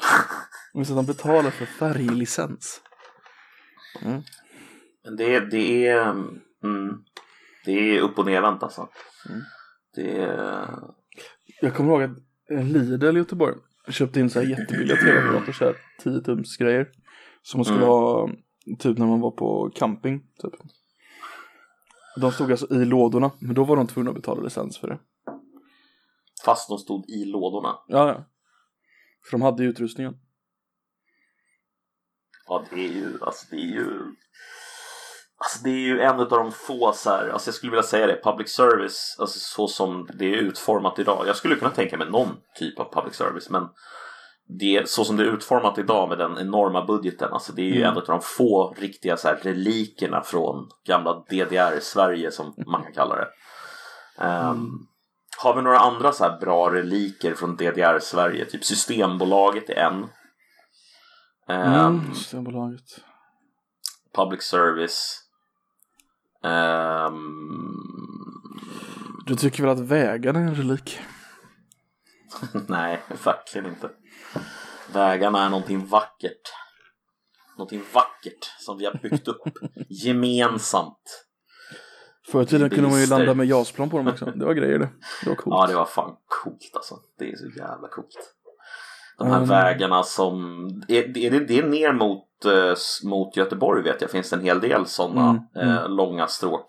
[0.74, 2.80] Men så att han betalar för färglicens.
[4.02, 4.22] Mm.
[5.04, 6.10] Men det, det är
[6.64, 7.04] mm,
[7.64, 8.88] Det är upp och nervänt alltså.
[9.28, 9.40] Mm.
[9.94, 10.68] Det är
[11.60, 12.18] Jag kommer ihåg att
[12.50, 13.54] eh, Lidl i Göteborg
[13.88, 16.88] köpte in så här jättebilliga tv-apparater, så här 10 tums grejer.
[17.42, 17.88] Som man skulle Mm.
[17.88, 18.30] ha
[18.78, 20.20] typ när man var på camping.
[20.20, 20.52] Typ.
[22.20, 24.98] De stod alltså i lådorna, men då var de tvungna att betala licens för det.
[26.44, 27.78] Fast de stod i lådorna.
[27.86, 28.24] Ja, ja.
[29.24, 30.14] För de hade ju utrustningen.
[32.46, 34.00] Ja, det är ju, alltså det är ju
[35.42, 38.06] Alltså det är ju en av de få så här, alltså jag skulle vilja säga
[38.06, 41.24] det, public service, alltså så som det är utformat idag.
[41.26, 42.28] Jag skulle kunna tänka mig någon
[42.58, 43.68] typ av public service, men
[44.58, 47.76] det, så som det är utformat idag med den enorma budgeten, alltså det är ju
[47.80, 47.90] Mm.
[47.90, 53.16] en av de få riktiga så här relikerna från gamla DDR-Sverige som man kan kalla
[53.16, 53.28] det.
[54.18, 54.70] Ehm, Mm.
[55.42, 58.44] Har vi några andra så här bra reliker från DDR-Sverige?
[58.44, 60.06] Typ Systembolaget är en.
[61.48, 62.84] Ehm, Mm, Systembolaget.
[64.16, 65.16] public service.
[66.44, 67.20] Ehm,
[69.26, 71.00] Du tycker väl att vägarna är en relik?
[72.68, 73.90] nej, verkligen inte.
[74.92, 76.52] Vägarna är någonting vackert.
[77.58, 79.42] Någonting vackert som vi har byggt upp
[79.88, 81.26] gemensamt.
[82.30, 84.24] Förr i tiden kunde man ju landa med jasplan på dem också.
[84.36, 84.88] Det var grejer det.
[85.24, 85.54] Det var coolt.
[85.58, 86.94] Ja, det var fan coolt alltså.
[87.18, 88.34] Det är så jävla coolt.
[89.18, 89.48] De här Mm.
[89.48, 90.66] vägarna som...
[90.88, 94.10] Är, är det, det är ner mot, eh, mot Göteborg vet jag.
[94.10, 95.76] Finns det en hel del sådana Mm, mm.
[95.76, 96.66] eh, långa stråk.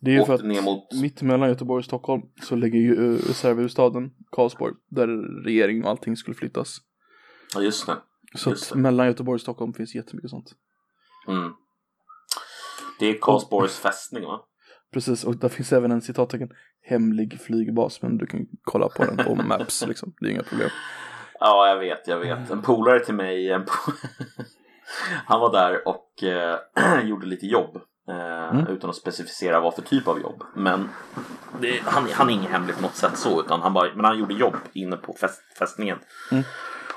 [0.00, 0.92] Det är ju för att mot...
[1.02, 4.74] mitt mellan Göteborg och Stockholm så ligger ju uh, reservhuvudstaden Karlsborg.
[4.90, 5.06] Där
[5.44, 6.78] regering och allting skulle flyttas.
[7.54, 7.96] Ja, just det.
[8.34, 8.82] Så Just att det.
[8.82, 10.52] mellan Göteborg och Stockholm finns jättemycket sånt.
[11.28, 11.52] Mm.
[12.98, 14.40] Det är Karlsborgs fästning va?
[14.92, 16.48] Precis, och där finns även en citattecken
[16.82, 20.12] hemlig flygbas, men du kan kolla på den på Maps liksom.
[20.20, 20.70] Det är inga problem.
[21.40, 22.50] Ja, jag vet, jag vet.
[22.50, 23.92] En polare till mig, en po-
[25.26, 26.58] han var där och eh,
[27.04, 27.76] gjorde lite jobb.
[28.08, 28.66] Eh, Mm.
[28.66, 30.42] Utan att specificera vad för typ av jobb.
[30.54, 30.88] Men
[31.60, 34.18] det, han, han är inget hemligt på något sätt så, utan han, bara, men han
[34.18, 35.98] gjorde jobb inne på fäst, fästningen.
[36.32, 36.44] Mm.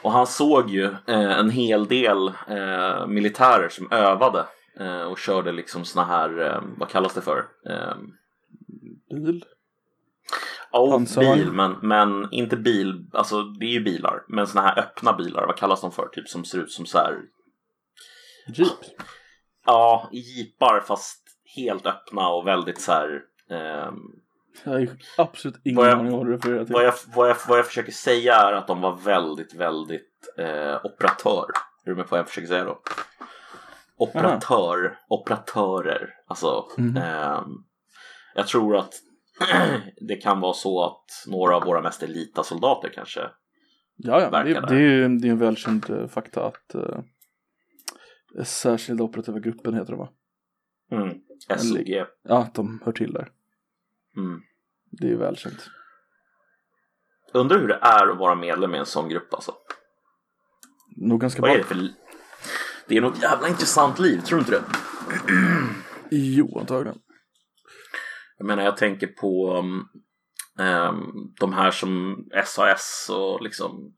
[0.02, 4.46] Och han såg ju eh, en hel del eh, militärer som övade
[4.80, 7.46] eh, och körde liksom såna här, eh, vad kallas det för?
[7.70, 7.94] Eh,
[9.10, 9.46] Bil?
[10.72, 11.40] Ja, Pansarvagn.
[11.40, 15.46] bil, men, men inte bil, alltså det är ju bilar, men såna här öppna bilar,
[15.48, 16.08] vad kallas de för?
[16.08, 17.20] Typ som ser ut som så här,
[18.48, 18.70] Jeep?
[19.66, 21.24] ja, jeepar fast
[21.56, 23.96] helt öppna och väldigt så här, ehm,
[24.64, 24.88] Jag har
[25.18, 26.74] absolut ingen Vad jag- aning om vad du refererar till.
[26.74, 30.86] vad, jag, vad, jag, vad jag försöker säga är att de var väldigt, väldigt eh,
[30.86, 31.46] operatör.
[31.86, 32.82] Är du med på vad jag försöker säga då?
[34.00, 36.66] Operatör, operatörer, alltså.
[36.78, 36.98] Mhm.
[36.98, 37.64] ehm,
[38.36, 38.94] jag tror att
[40.08, 43.22] det kan vara så att några av våra mest elita soldater kanske
[44.02, 47.00] Ja, ja, det, det är ju det är en välkänd eh, fakta att uh,
[48.44, 50.10] särskilda operativa gruppen heter det va?
[50.92, 51.18] Mm.
[51.58, 52.06] SOG.
[52.24, 53.32] Ja, att de hör till där.
[54.18, 54.42] Mm.
[54.92, 55.70] Det är ju välkänt.
[57.34, 59.54] Undrar hur det är att vara medlem i en sån grupp alltså.
[60.96, 61.64] Nog ganska Vad är bra.
[61.64, 61.88] det för...
[62.90, 64.64] Det är något jävla intressant liv, tror du inte det?
[66.12, 66.98] Jo, antagligen.
[68.38, 69.88] Jag menar, jag tänker på um,
[70.68, 73.94] um, de här som SAS och liksom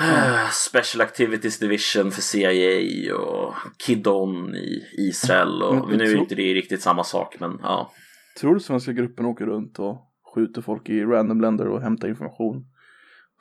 [0.00, 3.54] eh, Special Activities Division för CIA och
[3.86, 7.92] Kidon i Israel och Men- nu är så- inte det riktigt samma sak men ja.
[8.40, 9.98] Tror du svenska gruppen åker runt och
[10.34, 12.66] skjuter folk i random länder och hämtar information?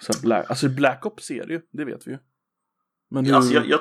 [0.01, 2.17] Så här black, alltså Black Ops är det ju, det vet vi ju.
[3.11, 3.79] Men hur, Alltså jag, jag,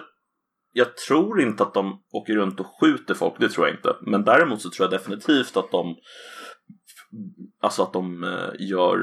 [0.72, 3.96] jag tror inte att de åker runt och skjuter folk, det tror jag inte.
[4.02, 5.96] Men däremot så tror jag definitivt att de
[7.60, 8.98] Alltså att de eh, gör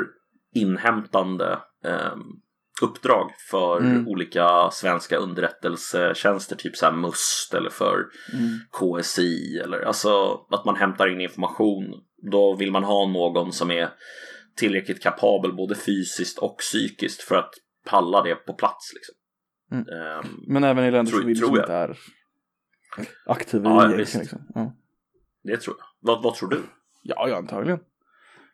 [0.56, 2.16] inhämtande eh,
[2.82, 4.08] uppdrag för Mm.
[4.08, 8.60] olika svenska underrättelsetjänster, typ så här MUST eller för Mm.
[8.72, 11.86] KSI eller alltså att man hämtar in information.
[12.32, 13.90] Då vill man ha någon som är
[14.58, 17.54] tillräckligt kapabel både fysiskt och psykiskt för att
[17.86, 18.94] palla det på plats.
[18.94, 19.16] Liksom.
[19.72, 19.86] Mm.
[19.90, 21.64] Ehm, Men även i länder Tror- som vi tror som jag.
[21.64, 21.98] inte är
[23.26, 24.16] aktiva Ja, i ja, visst.
[24.16, 24.42] Liksom.
[24.56, 24.74] Ja.
[25.44, 25.86] det tror jag.
[26.00, 26.62] Vad, vad tror du?
[27.02, 27.80] ja, ja, antagligen.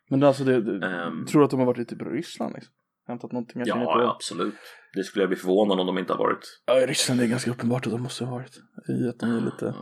[0.08, 1.26] Men det, alltså, det, det, Ehm.
[1.26, 2.54] tror du att de har varit i typ Ryssland?
[2.54, 2.72] Liksom?
[3.06, 4.00] Hämtat någonting Ja, på?
[4.00, 4.54] absolut.
[4.94, 6.60] Det skulle jag bli förvånad om de inte har varit.
[6.66, 8.56] Ja, i Ryssland är det ganska uppenbart att de måste ha varit.
[8.88, 9.74] I att de är lite...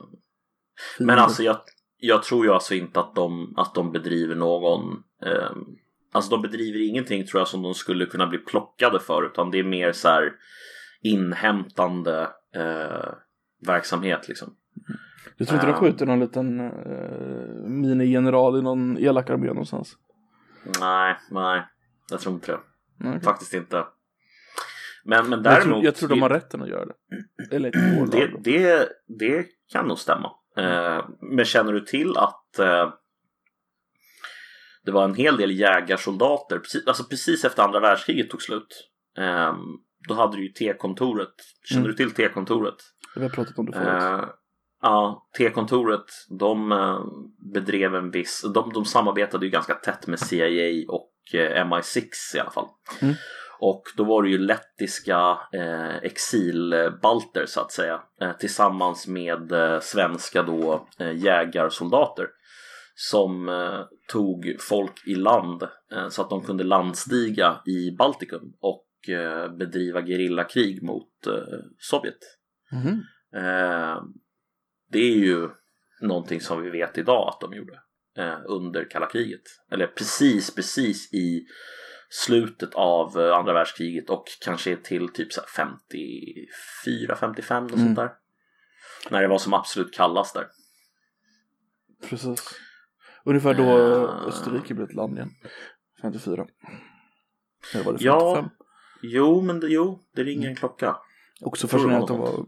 [0.99, 1.61] Men alltså jag,
[1.97, 5.65] jag tror ju alltså inte att de, att de bedriver någon ehm,
[6.13, 9.59] Alltså de bedriver ingenting tror jag som de skulle kunna bli plockade för utan det
[9.59, 10.33] är mer så här
[11.03, 12.23] inhämtande
[12.55, 13.13] eh,
[13.67, 14.57] verksamhet liksom.
[15.37, 15.81] Du tror inte de Ehm.
[15.81, 19.97] skjuter någon liten uh, minigeneral i någon elak armé någonstans?
[20.81, 21.67] Nej, nej,
[22.11, 22.61] jag tror inte det.
[23.09, 23.21] Okej.
[23.21, 23.85] Faktiskt inte.
[25.05, 25.65] Men, men jag, däremot.
[25.65, 26.95] tror, jag tror de har rätten att göra det.
[27.57, 27.71] Eller
[28.11, 30.31] det, det, det kan nog stämma.
[30.57, 32.93] Eh, men känner du till att eh,
[34.85, 38.91] det var en hel del jägarsoldater, precis, alltså precis efter andra världskriget tog slut.
[39.19, 39.55] Eh,
[40.09, 41.35] då hade du ju T-kontoret.
[41.65, 41.91] Känner Mm.
[41.91, 42.75] du till T-kontoret?
[43.17, 44.03] Vi har pratat om det förut.
[44.03, 44.29] Eh,
[44.83, 46.05] ja, T-kontoret,
[46.39, 47.01] de eh,
[47.55, 52.03] bedrev en viss, de, de samarbetade ju ganska tätt med CIA och eh, MI6
[52.37, 52.67] i alla fall.
[53.03, 53.15] Mm.
[53.63, 59.81] Och då var det ju lettiska eh, exilbalter så att säga eh, tillsammans med eh,
[59.81, 62.27] svenska då jägarsoldater
[62.95, 63.81] som eh,
[64.13, 68.85] tog folk i land eh, så att de kunde landstiga i Baltikum och
[69.59, 72.19] bedriva gerillakrig mot eh, Sovjet.
[73.35, 74.03] Eh,
[74.91, 75.49] det är ju
[76.01, 77.81] någonting som vi vet idag att de gjorde
[78.17, 79.43] eh, under kalla kriget.
[79.71, 81.47] Eller precis, precis i
[82.09, 87.85] slutet av eh, andra världskriget och kanske till typ så här 54, 55 och Mm.
[87.85, 88.13] sånt där.
[89.11, 90.47] När det var som absolut kallast där.
[92.09, 92.61] Precis.
[93.25, 94.27] Ungefär då Eh.
[94.27, 95.31] Österrike blev ett land igen.
[96.03, 96.47] 54.
[97.75, 98.01] Eller var det 55?
[98.01, 98.51] Ja.
[99.03, 100.97] Jo, men det, jo, det ringer en klocka.
[101.41, 102.47] Också fascinerande att de var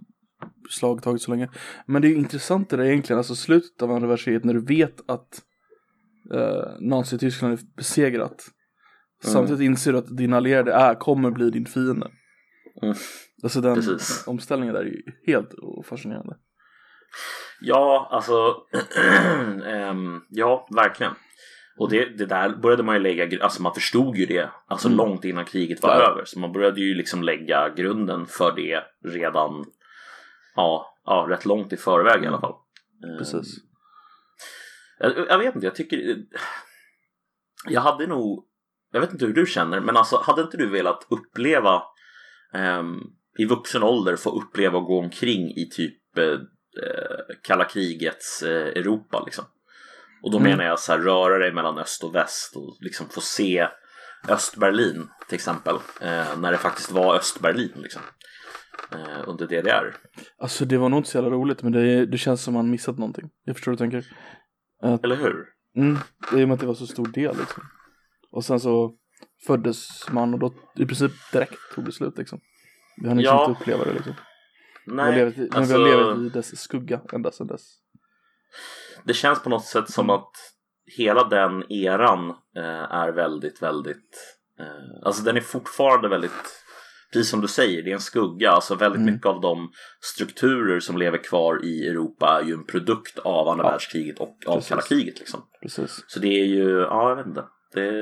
[0.71, 1.49] slagtaget så länge.
[1.87, 5.11] Men det är intressant det där egentligen, alltså slutet av andra världskriget när du vet
[5.11, 5.43] att
[6.35, 8.45] eh, Nazityskland är besegrat.
[9.25, 9.33] Mm.
[9.33, 12.11] Samtidigt inser du att din allierade är, kommer bli din fiende.
[12.83, 12.95] Mm.
[13.43, 14.27] Alltså den Precis.
[14.27, 15.51] omställningen där är ju helt
[15.85, 16.37] fascinerande.
[17.61, 18.57] Ja, alltså
[19.67, 21.13] ehm, ja, verkligen.
[21.77, 24.97] Och det, det där började man ju lägga, alltså man förstod ju det alltså Mm.
[24.99, 26.11] långt innan kriget var Ja.
[26.11, 26.25] över.
[26.25, 28.83] Så man började ju liksom lägga grunden för det
[29.15, 29.65] redan,
[30.57, 32.55] ja, ja rätt långt i förväg i alla fall.
[33.05, 33.57] Ehm, Precis.
[34.99, 36.17] Jag, jag vet inte, jag tycker...
[37.69, 38.49] Jag hade nog...
[38.93, 41.83] Jag vet inte hur du känner, men alltså hade inte du velat uppleva
[42.55, 43.01] ehm,
[43.39, 48.67] i vuxen ålder få uppleva och gå omkring i typ eh, eh, kalla krigets eh,
[48.67, 49.45] Europa liksom?
[50.23, 50.51] Och då Mm.
[50.51, 53.69] menar jag så här röra dig mellan öst och väst och liksom få se
[54.29, 58.03] Östberlin till exempel eh, när det faktiskt var Östberlin liksom
[58.93, 59.97] eh, under DDR.
[60.39, 62.99] Alltså det var nog inte så jävla roligt men det, det känns som man missat
[62.99, 63.31] någonting.
[63.45, 64.07] Jag förstår hur du tänker.
[65.05, 65.47] Eller hur?
[65.77, 65.99] Mm,
[66.31, 67.63] det är i och med att det var så stor del liksom.
[68.31, 68.95] Och sen så
[69.47, 72.41] föddes man och då i princip direkt tog det slut liksom.
[73.03, 73.47] Vi har liksom Ja.
[73.49, 74.15] inte uppleva det liksom.
[74.87, 77.63] Vi har Nej, levt i, alltså- vi har levt i dess skugga ända sedan dess.
[79.05, 80.31] Det känns på något sätt som att
[80.97, 86.59] hela den eran eh, är väldigt, väldigt eh, Alltså den är fortfarande väldigt
[87.13, 88.51] Precis som du säger, det är en skugga.
[88.51, 89.15] Alltså väldigt Mm.
[89.15, 93.65] mycket av de strukturer som lever kvar i Europa är ju en produkt av andra
[93.65, 93.71] Ja.
[93.71, 94.69] världskriget och av Precis.
[94.69, 95.41] kalla kriget liksom.
[95.63, 96.05] Precis.
[96.07, 97.45] Så det är ju, ja jag vet inte.
[97.75, 97.93] Det,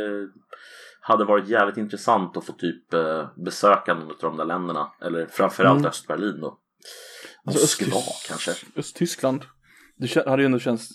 [1.01, 4.93] hade varit jävligt intressant att få typ eh, besöka någon av de där länderna.
[5.03, 5.89] Eller framförallt Mm.
[5.89, 6.59] Östberlin då.
[7.47, 8.53] Alltså, Moskva Östtysk- kanske.
[8.77, 9.45] Östtyskland.
[10.01, 10.89] Det hade ju ändå känts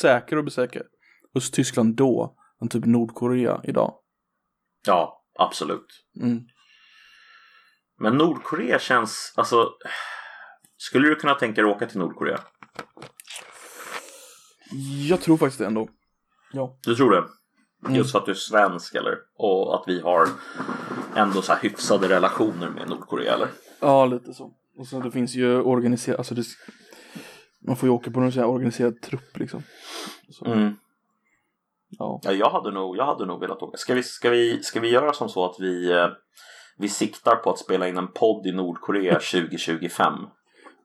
[0.00, 0.82] säkrare att besöka
[1.34, 3.94] Östtyskland då än typ Nordkorea idag.
[4.86, 5.86] Ja, absolut.
[6.20, 6.40] Mm.
[7.98, 9.70] Men Nordkorea känns, alltså.
[10.76, 12.40] Skulle du kunna tänka dig att åka till Nordkorea?
[15.08, 15.88] Jag tror faktiskt det ändå.
[16.52, 16.78] Ja.
[16.82, 17.24] Du tror det?
[17.84, 17.96] Mm.
[17.96, 19.18] Just för att du är svensk eller?
[19.34, 20.28] Och att vi har
[21.16, 23.48] ändå så här hyfsade relationer med Nordkorea eller?
[23.80, 24.52] Ja, lite så.
[24.78, 26.44] Och så det finns ju organiserat, alltså det,
[27.66, 29.62] man får ju åka på någon sån här organiserad trupp liksom.
[30.30, 30.76] Så, Mm.
[31.98, 32.20] ja.
[32.22, 33.76] Ja, jag hade nog, jag hade nog velat åka.
[33.76, 36.08] Ska vi, ska vi, ska vi göra som så att vi, eh,
[36.78, 40.12] vi siktar på att spela in en podd i Nordkorea 2025?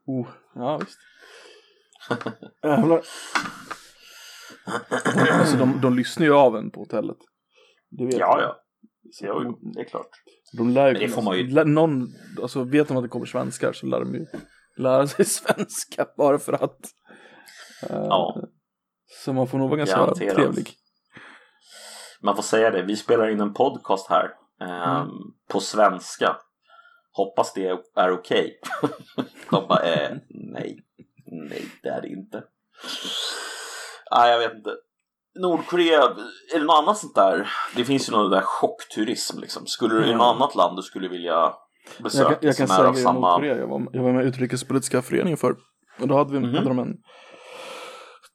[0.05, 0.99] Oh, ja visst.
[2.63, 3.01] Jävlar.
[5.39, 7.17] alltså de, de lyssnar ju av en på hotellet.
[7.89, 8.55] Det vet Ja, jag.
[9.21, 9.41] ja.
[9.43, 10.09] Jo, det är klart.
[10.57, 12.07] De lär ju det får man ju- lär, någon,
[12.41, 14.25] alltså vet de att det kommer svenskar så lär de ju
[14.77, 16.79] lära sig svenska bara för att.
[17.89, 18.41] Eh, Ja.
[19.23, 20.35] Så man får nog vara ganska Garanterat.
[20.35, 20.73] trevlig.
[22.21, 24.29] Man får säga det, vi spelar in en podcast här
[24.61, 25.09] ehm, Mm.
[25.49, 26.35] på svenska.
[27.11, 28.59] Hoppas det är okej.
[29.49, 30.79] De bara, eh, nej,
[31.25, 32.43] nej det är det inte.
[34.11, 34.69] Nej, jag vet inte.
[35.39, 36.03] Nordkorea,
[36.53, 37.49] är det något annat sånt där?
[37.75, 39.67] Det finns ju någon där chockturism liksom.
[39.67, 40.17] Skulle du, Mm.
[40.17, 41.53] något annat land du skulle vilja
[42.04, 42.24] besöka?
[42.24, 43.19] Jag, kan- jag kan säga av det i samma...
[43.32, 45.56] Nordkorea, jag var, jag var med i utrikespolitiska föreningen för
[46.02, 46.56] Och då hade, vi, Mhm.
[46.56, 46.98] hade de en,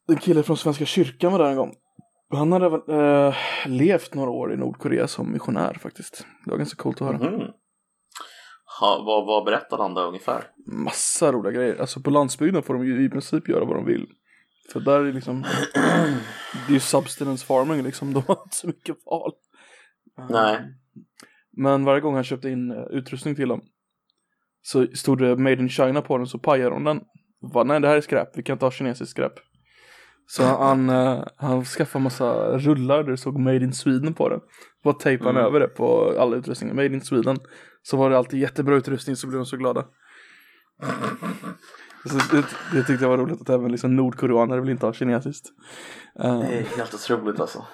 [0.09, 1.73] en kille från Svenska kyrkan var där en gång.
[2.33, 2.65] Han hade
[3.27, 3.35] eh,
[3.65, 6.25] levt några år i Nordkorea som missionär faktiskt.
[6.45, 7.17] Det var ganska coolt att höra.
[7.31, 7.47] Mhm.
[8.79, 10.43] Ha, vad, vad berättade han då ungefär?
[10.65, 11.75] Massa roliga grejer.
[11.81, 14.07] Alltså på landsbygden får de ju i princip göra vad de vill.
[14.73, 15.41] För där är liksom,
[15.73, 15.79] det
[16.67, 19.31] är ju substance farming liksom, de har inte så mycket val.
[20.29, 20.59] Nej.
[21.57, 23.61] Men varje gång han köpte in eh, utrustning till dem
[24.61, 27.01] så stod det Made in China på den så pajade de den.
[27.53, 29.33] Bara, Nej det här är skräp, vi kan inte ha kinesiskt skräp.
[30.27, 34.39] Så han, eh, han skaffade massa rullar där det stod Made in Sweden på den.
[34.83, 35.47] Bara tejpade han Mm.
[35.47, 37.37] över det på alla utrustningar, Made in Sweden.
[37.83, 39.85] Så var det alltid jättebra utrustning så blev de så glada.
[42.05, 45.47] Så det, det tyckte jag var roligt att även liksom nordkoreaner vill inte ha kinesiskt.
[46.19, 47.65] Eh, Det är helt otroligt alltså.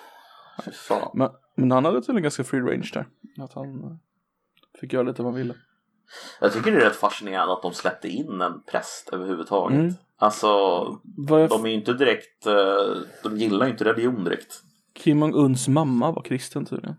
[0.66, 1.12] Fy fan.
[1.14, 3.08] men, men han hade tydligen ganska free range där.
[3.44, 3.92] Att han eh,
[4.80, 5.56] fick göra lite vad han ville.
[6.42, 9.80] Jag tycker det är rätt fascinerande att de släppte in en präst överhuvudtaget.
[9.80, 9.94] Mm.
[10.18, 10.48] Alltså,
[11.28, 12.54] jag de är ju inte direkt, eh,
[13.24, 14.62] de gillar ju inte religion direkt.
[14.96, 16.96] Kim Jong-Uns mamma var kristen tydligen.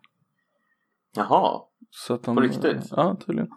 [1.17, 2.91] Jaha, Så att de, På riktigt?
[2.91, 3.51] Ja, tydligen.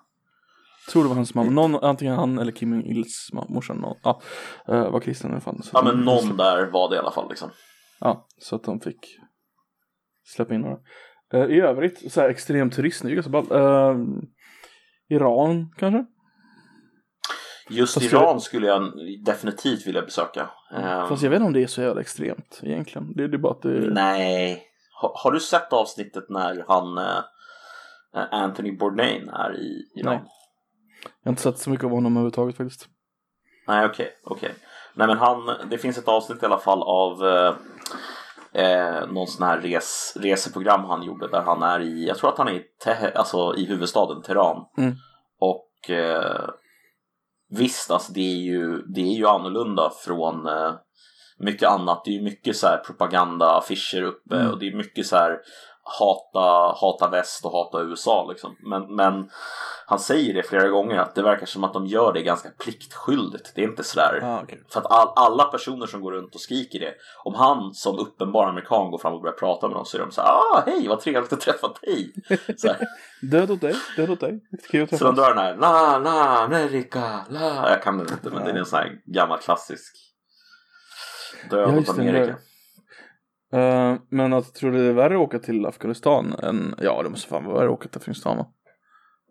[0.91, 1.51] Tror det var hans mamma.
[1.51, 3.29] Någon, antingen han eller Kim Jong-Ils.
[3.33, 4.21] Någon, ja,
[4.67, 5.61] eh, var kristen i alla fall.
[5.73, 7.49] Ja men någon där var det i alla fall liksom.
[7.99, 9.19] Ja, så att de fick
[10.23, 10.77] släppa in några.
[11.33, 13.51] Eh, I övrigt, så här extrem turism, det är ju ganska ball.
[13.51, 13.97] Eh,
[15.09, 16.05] Iran kanske?
[17.69, 18.91] Just Fast Iran skulle jag
[19.25, 20.49] definitivt vilja besöka.
[20.75, 23.13] Ehm, Fast jag vet inte om det är så jävla extremt egentligen.
[23.13, 24.63] Det, det är bara att det Nej.
[25.01, 27.23] Ha, har du sett avsnittet när han eh,
[28.31, 30.15] Anthony Bourdain är i Iran?
[30.15, 30.23] Nej.
[31.23, 32.87] Jag har inte sett så mycket av honom överhuvudtaget faktiskt.
[33.67, 34.53] Nej, okej, okej.
[34.93, 37.55] Nej, men han, det finns ett avsnitt i alla fall av eh,
[38.53, 42.37] eh, någon sån här res, reseprogram han gjorde där han är i, jag tror att
[42.37, 44.65] han är i, Te- alltså, i huvudstaden Teheran.
[44.77, 44.93] Mm.
[45.39, 46.49] Och eh,
[47.49, 50.73] visst, alltså, det, är ju, det är ju annorlunda från eh,
[51.39, 52.01] mycket annat.
[52.05, 54.51] Det är ju mycket så här propaganda, affischer uppe Mm.
[54.51, 55.39] och det är mycket så här
[55.83, 58.55] hata, hata väst och hata USA liksom.
[58.59, 59.29] Men, men
[59.85, 63.51] han säger det flera gånger att det verkar som att de gör det ganska pliktskyldigt.
[63.55, 64.57] Det är inte sådär Ah, okay.
[64.69, 68.47] för att all, alla personer som går runt och skriker det Om han som uppenbar
[68.47, 70.87] amerikan går fram och börjar prata med dem så är de så här, ah hej
[70.87, 72.13] vad trevligt att träffa dig
[73.31, 74.39] Död åt dig, död åt dig.
[74.71, 78.29] Kul att så de drar den här, la la Amerika, la Jag kan den inte
[78.29, 79.97] men det är en sån här gammal klassisk
[81.49, 82.35] Död åt Amerika
[83.51, 87.09] Eh, men att tror du det är värre att åka till Afghanistan än, ja det
[87.09, 88.47] måste fan vara värre att åka till Afghanistan va?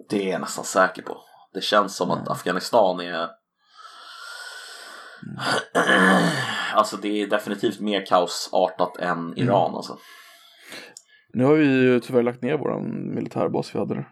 [0.08, 1.16] Det är jag nästan säker på
[1.54, 3.28] Det känns som att Afghanistan är
[6.74, 9.98] Alltså det är definitivt mer kaosartat än Iran alltså
[11.32, 14.08] Nu har vi ju tyvärr lagt ner våran militärbas vi hade där.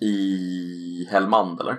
[0.00, 1.76] I Helmand eller?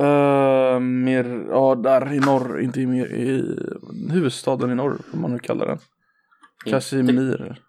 [0.00, 3.58] Uh, mer, ja där i norr, inte i, mer, i
[4.12, 5.78] huvudstaden i norr, om man nu kallar den.
[6.64, 7.62] Kashmir.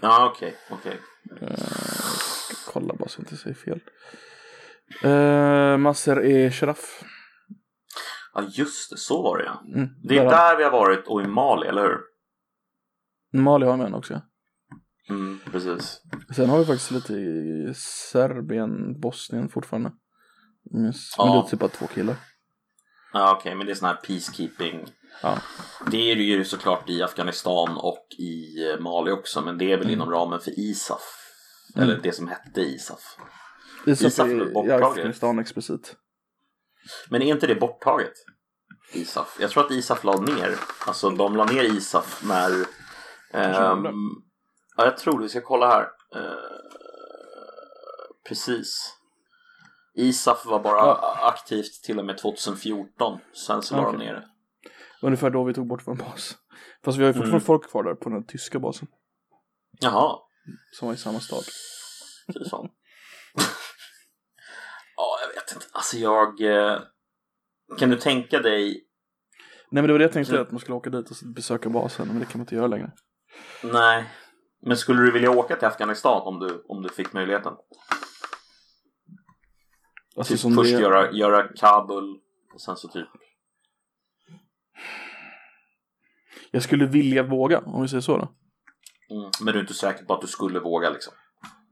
[0.00, 1.00] Ja okej, okej
[1.42, 3.80] Uh, ska kolla bara så jag inte säger fel.
[5.04, 7.02] Uh, Masser e Sharaf.
[8.34, 9.62] Ja just det, så var det ja.
[9.74, 11.98] Mm, Det är där- där vi har varit och i Mali, eller hur?
[13.42, 14.22] Mali har jag med också.
[15.10, 16.02] Mm, precis.
[16.36, 19.92] Sen har vi faktiskt lite i Serbien, Bosnien fortfarande.
[20.70, 21.24] Men Ja.
[21.24, 22.16] det är typ bara två killar.
[23.12, 24.86] Ja, okej, men det är sån här peacekeeping.
[25.22, 25.38] Ja.
[25.90, 29.76] Det är det ju såklart i Afghanistan och i eh, Mali också, men det är
[29.76, 31.02] väl inom ramen för ISAF.
[31.76, 31.88] Mm.
[31.88, 33.16] Eller det som hette ISAF.
[33.86, 34.82] ISAF ISAF är i borttaget.
[34.86, 35.96] Afghanistan explicit.
[37.08, 38.12] Men är inte det borttaget?
[38.92, 39.36] ISAF?
[39.40, 40.56] Jag tror att ISAF la ner.
[40.86, 42.50] Alltså de la ner ISAF när...
[43.32, 43.86] Ehm,
[44.76, 45.22] ja, jag tror det.
[45.22, 45.88] Vi ska kolla här.
[46.16, 46.32] Eh,
[48.28, 48.94] precis.
[49.94, 51.18] ISAF var bara Ja.
[51.22, 53.18] aktivt till och med 2014.
[53.46, 54.28] Sen så la de ner det.
[55.02, 56.36] Ungefär då vi tog bort vår bas.
[56.84, 57.40] Fast vi har ju fortfarande Mm.
[57.46, 58.88] folk kvar där på den tyska basen.
[59.80, 60.18] Jaha,
[60.72, 61.44] Som var i samma stad.
[62.34, 62.68] fy fan.
[64.96, 65.66] ja, jag vet inte.
[65.72, 66.40] Alltså jag...
[66.40, 66.78] eh,
[67.78, 68.84] Kan du tänka dig...
[69.70, 72.08] Nej men det var det jag tänkte att man skulle åka dit och besöka basen.
[72.08, 72.92] Men det kan man inte göra längre.
[73.62, 74.10] Nej.
[74.62, 77.52] Men skulle du vilja åka till Afghanistan om du, om du fick möjligheten?
[80.16, 80.80] Alltså Typ först det...
[80.82, 82.20] göra, göra Kabul
[82.54, 83.08] och sen så typ...
[86.50, 88.34] Jag skulle vilja våga, om vi säger så då.
[89.16, 89.30] Mm.
[89.40, 91.12] Men du är inte säker på att du skulle våga liksom?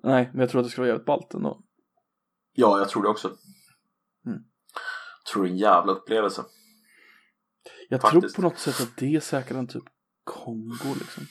[0.03, 1.63] Nej, men jag tror att det skulle vara jävligt ballt ändå.
[2.53, 3.29] Ja, jag tror det också.
[4.27, 4.39] Mm.
[5.33, 6.45] Tror det är en jävla upplevelse.
[7.89, 8.35] Jag Faktiskt.
[8.35, 9.85] tror på något sätt att det är säkrare än typ
[10.25, 11.25] Kongo liksom.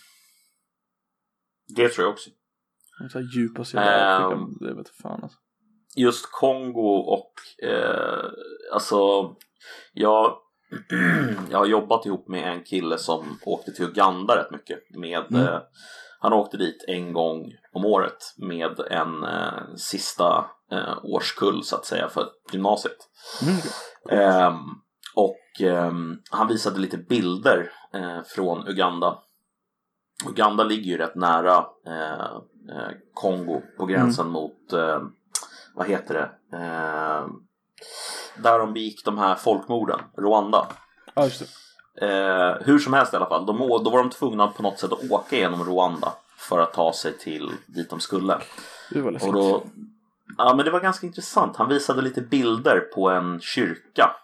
[1.76, 2.30] Det tror jag också.
[3.11, 4.57] Så här djupa södra Afrika, Ehm.
[4.59, 5.38] det vet fan alltså.
[5.95, 7.34] Just Kongo och
[7.67, 8.26] eh,
[8.73, 8.97] alltså
[9.93, 10.38] jag,
[11.51, 14.80] jag har jobbat ihop med en kille som åkte till Uganda rätt mycket.
[14.89, 15.41] Med, Mm.
[15.47, 15.59] eh,
[16.20, 21.86] han åkte dit en gång om året med en eh, sista eh, årskull så att
[21.86, 22.97] säga för gymnasiet.
[23.41, 23.57] Mm.
[24.22, 24.59] Ehm,
[25.16, 29.20] och ehm, han visade lite bilder eh, från Uganda.
[30.30, 32.36] Uganda ligger ju rätt nära eh,
[32.76, 35.01] eh, Kongo på gränsen mot, eh,
[35.76, 37.28] vad heter det, eh,
[38.38, 40.67] där de begick de här folkmorden, Rwanda.
[41.13, 41.45] Ja, just det.
[42.07, 44.91] Eh, hur som helst i alla fall, de, då var de tvungna på något sätt
[44.93, 48.38] att åka genom Rwanda för att ta sig till dit de skulle.
[48.91, 49.27] Det var läskigt.
[49.29, 49.63] Och då,
[50.38, 51.57] ja men det var ganska intressant.
[51.57, 54.15] Han visade lite bilder på en kyrka.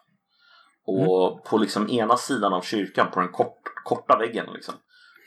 [0.85, 4.73] Och på liksom ena sidan av kyrkan, på den kort, korta väggen liksom.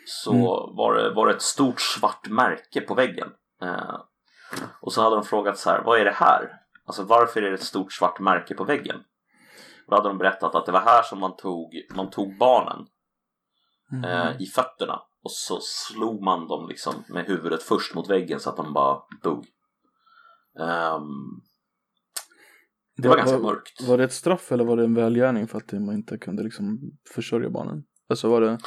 [0.07, 0.45] Så Mm.
[0.76, 3.28] var, det, var det ett stort svart märke på väggen.
[3.62, 4.01] Eh,
[4.80, 6.51] och så hade de frågat så här, vad är det här?
[6.87, 8.97] Alltså varför är det ett stort svart märke på väggen?
[9.89, 12.87] Då hade de berättat att det var här som man tog, man tog barnen
[13.93, 14.05] Mm.
[14.05, 18.51] eh, i fötterna och så slog man dem liksom med huvudet först mot väggen så
[18.51, 19.47] att de bara dog.
[20.61, 21.41] Ehm,
[22.97, 23.82] det var ganska mörkt.
[23.89, 26.78] Var det ett straff eller var det en välgärning för att man inte kunde liksom
[27.14, 27.85] försörja barnen?
[28.09, 28.59] Alltså var det...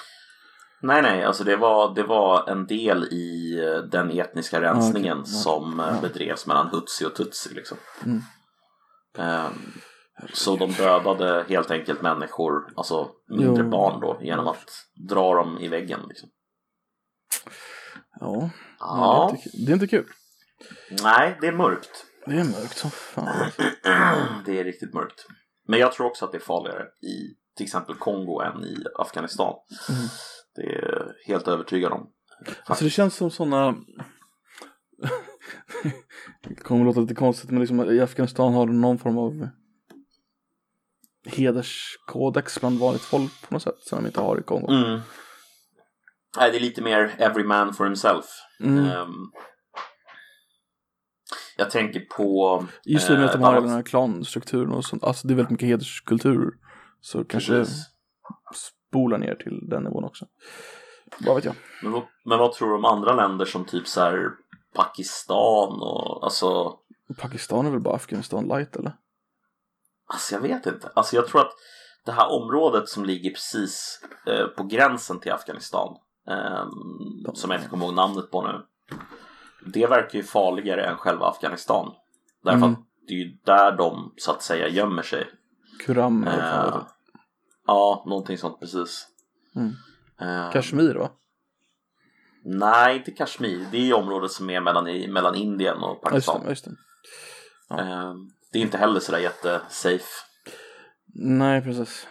[0.82, 5.18] Nej, nej, alltså det var, det var en del i eh, den etniska rensningen.
[5.18, 5.24] Ja.
[5.26, 6.02] som Ja.
[6.02, 7.78] bedrevs mellan Hutsi och Tutsi liksom.
[8.06, 8.22] Mm.
[9.18, 9.72] Ehm,
[10.34, 13.70] så de dödade helt enkelt människor, alltså mindre Jo.
[13.70, 14.70] barn då, genom att
[15.10, 16.30] dra dem i väggen liksom.
[18.20, 18.50] Ja,
[18.80, 19.66] Ja, Det, är inte, kul.
[19.66, 20.06] det är inte kul.
[21.04, 22.06] nej, det är mörkt.
[22.26, 23.52] Det är mörkt som fan.
[24.46, 25.26] Det är riktigt mörkt.
[25.68, 29.54] Men jag tror också att det är farligare i till exempel Kongo än i Afghanistan.
[29.90, 30.02] Mm.
[30.58, 32.10] Det är jag helt övertygad om.
[32.66, 33.76] Alltså det känns som sådana...
[36.44, 39.50] det kommer låta lite konstigt men liksom i Afghanistan har de någon form av
[41.26, 44.72] hederskodex bland vanligt folk på något sätt som de inte har i Kongo.
[44.72, 45.00] Mm.
[46.38, 48.26] Nej, det är lite mer every man for himself.
[48.60, 48.86] Mm.
[48.86, 49.32] Ehm,
[51.58, 52.66] jag tänker på...
[52.86, 55.04] Just det med eh, att de har den här klanstrukturen och sånt.
[55.04, 56.52] Alltså det är väldigt mycket hederskultur.
[57.02, 57.86] Så kanske Precis.
[58.88, 60.26] Spolar ner till den nivån också.
[61.20, 61.56] Vad vet jag.
[61.84, 64.30] Men, vad- men vad tror du om andra länder som typ så här
[64.76, 66.78] Pakistan och alltså...
[67.18, 68.92] Pakistan är väl bara Afghanistan light eller?
[70.08, 70.92] Alltså jag vet inte.
[70.96, 71.52] Alltså jag tror att
[72.06, 75.96] det här området som ligger precis eh, på gränsen till Afghanistan,
[76.28, 78.62] ehm, som jag inte kommer ihåg namnet på nu,
[79.74, 81.92] det verkar ju farligare än själva Afghanistan.
[82.44, 82.74] Därför Mm.
[82.74, 85.28] att det är ju där de så att säga gömmer sig.
[85.86, 86.78] Kuram Eh.
[87.68, 89.08] Ja, någonting sånt precis.
[89.56, 89.74] Mm.
[90.22, 91.12] Eh, Kashmir va?
[92.44, 93.68] Nej, inte Kashmir.
[93.72, 96.42] Det är området som är mellan, mellan Indien och Ja, just Pakistan.
[96.44, 96.72] det, just det.
[97.70, 97.80] Ja.
[97.80, 98.14] Eh,
[98.52, 100.06] det är inte heller sådär jättesafe.
[101.16, 102.08] Nej, precis.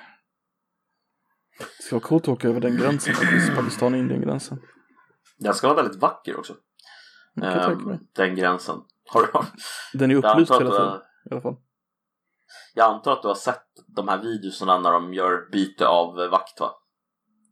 [1.59, 3.15] Det ska vara coolt att åka över den gränsen.
[3.57, 4.61] Pakistan-Indien-gränsen.
[5.39, 6.55] Den ska vara väldigt vacker också.
[7.35, 7.99] Mig.
[8.13, 8.81] den gränsen.
[9.09, 9.29] Har du,
[9.99, 11.01] Den är upplyst hela tiden
[11.31, 11.57] i alla fall.
[12.75, 13.63] Jag antar att du har sett
[13.97, 16.71] de här videorna när de gör byte av vakt va?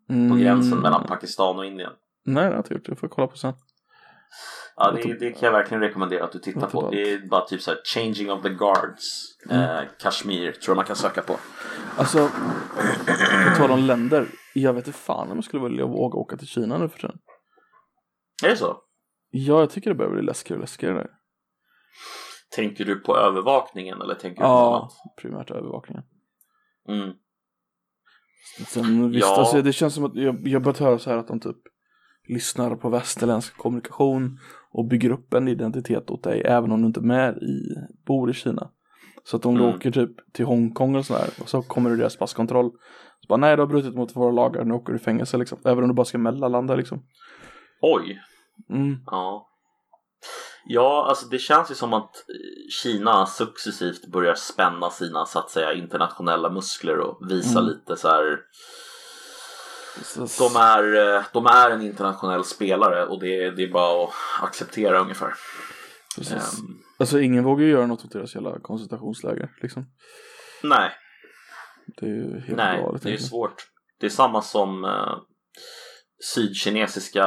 [0.06, 0.38] På Mm.
[0.40, 1.92] gränsen mellan Pakistan och Indien.
[2.24, 2.88] Nej, det har jag inte gjort.
[2.88, 3.52] Jag får kolla på sen.
[4.76, 6.90] Ja, det, det kan jag verkligen rekommendera att du tittar på.
[6.90, 9.24] Det är bara typ så här Changing of the Guards.
[9.50, 11.36] Eh, Kashmir tror jag man kan söka på.
[11.96, 12.28] Alltså,
[13.48, 14.26] på tal om länder.
[14.54, 17.18] Jag vet inte fan om jag skulle vilja våga åka till Kina nu för tiden.
[18.44, 18.76] Är det så?
[19.30, 21.10] Ja, jag tycker det börjar bli läskigare och läskigare där.
[22.56, 24.92] Tänker du på övervakningen eller tänker du på Ja, annat?
[25.22, 26.02] primärt övervakningen.
[26.88, 27.12] Mm.
[28.66, 29.36] Sen visst, Ja.
[29.38, 31.56] alltså, det känns som att jag, jag börjat höra så här att de typ
[32.28, 34.38] lyssnar på västerländsk kommunikation
[34.70, 37.60] och bygger upp en identitet åt dig även om du inte är med i,
[38.06, 38.70] bor i Kina.
[39.24, 39.74] Så att om du Mm.
[39.76, 42.70] åker typ till Hongkong och sådär och så kommer du deras passkontroll.
[43.20, 45.58] Så bara nej du har brutit mot våra lagar, nu åker du i fängelse liksom.
[45.64, 47.02] Även om du bara ska mellanlanda liksom.
[47.80, 48.20] Oj.
[48.70, 48.96] Mm.
[49.06, 49.48] Ja.
[50.66, 55.50] Ja, alltså det känns ju som att eh, Kina successivt börjar spänna sina så att
[55.50, 57.70] säga internationella muskler och visa Mm.
[57.70, 58.38] lite så här.
[60.38, 64.12] De är, eh, de är en internationell spelare och det, det är bara att
[64.42, 65.34] acceptera ungefär.
[66.16, 66.58] precis.
[66.58, 66.66] Ehm,
[66.98, 69.86] Alltså ingen vågar ju göra något åt deras jävla koncentrationsläger liksom.
[70.62, 70.90] nej,
[71.86, 73.02] Det är ju helt nej, galet.
[73.02, 73.54] det är svårt.
[74.00, 75.16] Det är samma som eh,
[76.34, 77.24] sydkinesiska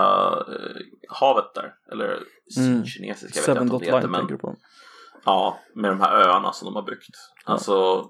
[0.48, 1.74] eh, havet där.
[1.92, 2.20] Eller
[2.58, 2.86] Mm.
[2.86, 4.08] sydkinesiska vet jag inte om det heter.
[4.08, 4.56] Men på.
[5.26, 7.16] Ja, med de här öarna som de har byggt.
[7.45, 7.54] Ja.
[7.54, 8.06] Alltså,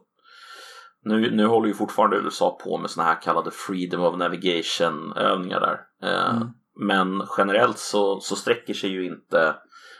[1.04, 5.60] nu, nu håller ju fortfarande USA på med såna här kallade Freedom of Navigation övningar
[5.60, 5.80] där.
[6.10, 6.48] Eh, Mm.
[6.80, 9.56] Men generellt så, så sträcker sig ju inte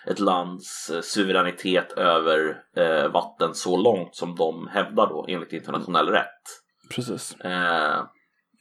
[0.08, 6.08] ett lands eh, suveränitet över eh, vatten så långt som de hävdar då enligt internationell
[6.08, 6.42] rätt.
[6.96, 7.36] Precis.
[7.36, 8.04] Eh,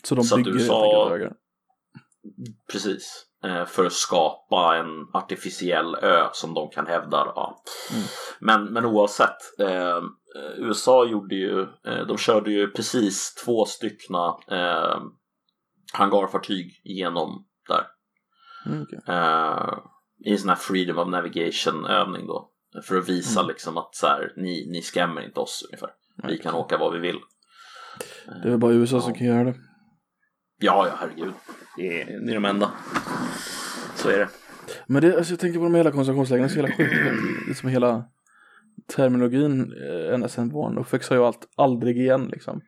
[0.04, 1.36] Så de Så bygger USA- helt enkelt
[2.72, 3.26] precis.
[3.46, 7.16] Eh, för att skapa en artificiell ö som de kan hävda.
[7.16, 7.62] Ja.
[7.92, 8.04] Mm.
[8.40, 9.36] Men, men oavsett.
[9.60, 10.02] Eh,
[10.56, 15.00] USA gjorde ju, eh, de körde ju precis två styckna eh,
[15.92, 17.86] hangarfartyg genom där.
[18.66, 18.98] Mm, okej.
[19.08, 19.78] Eh,
[20.24, 22.50] I en sån här freedom of navigation övning då.
[22.84, 23.48] För att visa Mm.
[23.48, 25.90] liksom att så här, ni, ni skrämmer inte oss ungefär.
[26.22, 27.18] Vi Nej, kan åka var vi vill.
[28.42, 29.18] Det är bara USA som Ja.
[29.18, 29.54] kan göra det.
[30.58, 31.32] Ja, ja herregud.
[31.76, 32.70] Det är, det är de enda.
[34.06, 34.28] Så är det.
[34.86, 36.94] Men det, alltså jag tänker på de hela koncentrationslägren, jävla sjukt.
[37.48, 38.04] Liksom hela
[38.96, 40.78] terminologin eh, ända sedan barn.
[40.78, 42.60] Och har ju allt aldrig igen liksom.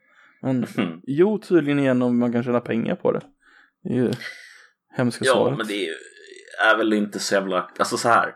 [0.43, 1.01] Men Mm.
[1.07, 3.21] jo, tydligen igen om man kan tjäna pengar på det.
[3.83, 4.13] Det är ju
[4.97, 5.59] hemska Ja, svaret.
[5.59, 5.95] men det är, ju-
[6.73, 8.35] är väl inte så jävla, alltså så här.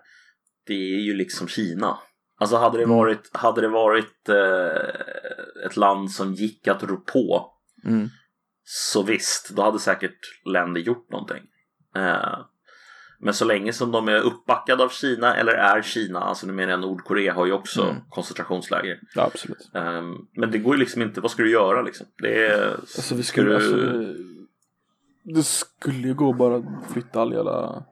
[0.67, 1.99] Det är ju liksom Kina.
[2.41, 2.97] Alltså hade det Mm.
[2.97, 7.53] varit, hade det varit eh, ett land som gick att rå på
[7.87, 8.09] Mm.
[8.65, 10.19] så visst, då hade säkert
[10.53, 11.43] länder gjort någonting.
[11.97, 12.39] Eh,
[13.23, 16.71] men så länge som de är uppbackade av Kina eller är Kina, alltså nu menar
[16.71, 17.97] jag Nordkorea har ju också Mm.
[18.09, 19.01] koncentrationsläger.
[19.15, 19.71] Ja, absolut.
[19.75, 20.03] Eh,
[20.37, 22.07] men det går ju liksom inte, vad ska du göra liksom?
[22.23, 23.77] Det är, Alltså vi skulle, du- alltså,
[25.25, 27.85] det, skulle ju gå bara att flytta all jävla,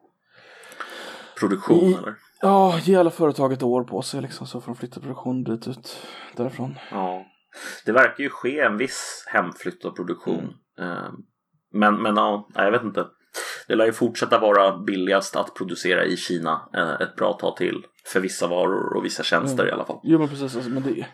[1.41, 1.99] produktion Mm.
[1.99, 2.15] eller?
[2.41, 5.69] ja, ge alla företag ett år på sig liksom så får de flytta produktion dit
[5.69, 6.07] ut
[6.37, 6.75] därifrån.
[6.91, 7.27] Ja,
[7.87, 10.55] det verkar ju ske en viss hemflytt av produktion.
[10.79, 11.09] Eh,
[11.73, 13.07] Men, men ja, jag vet inte.
[13.71, 17.83] Det lär ju fortsätta vara billigast att producera i Kina eh, ett bra tag till.
[18.13, 20.01] För vissa varor och vissa tjänster i alla fall.
[20.03, 21.05] Jo men precis, alltså, men det, det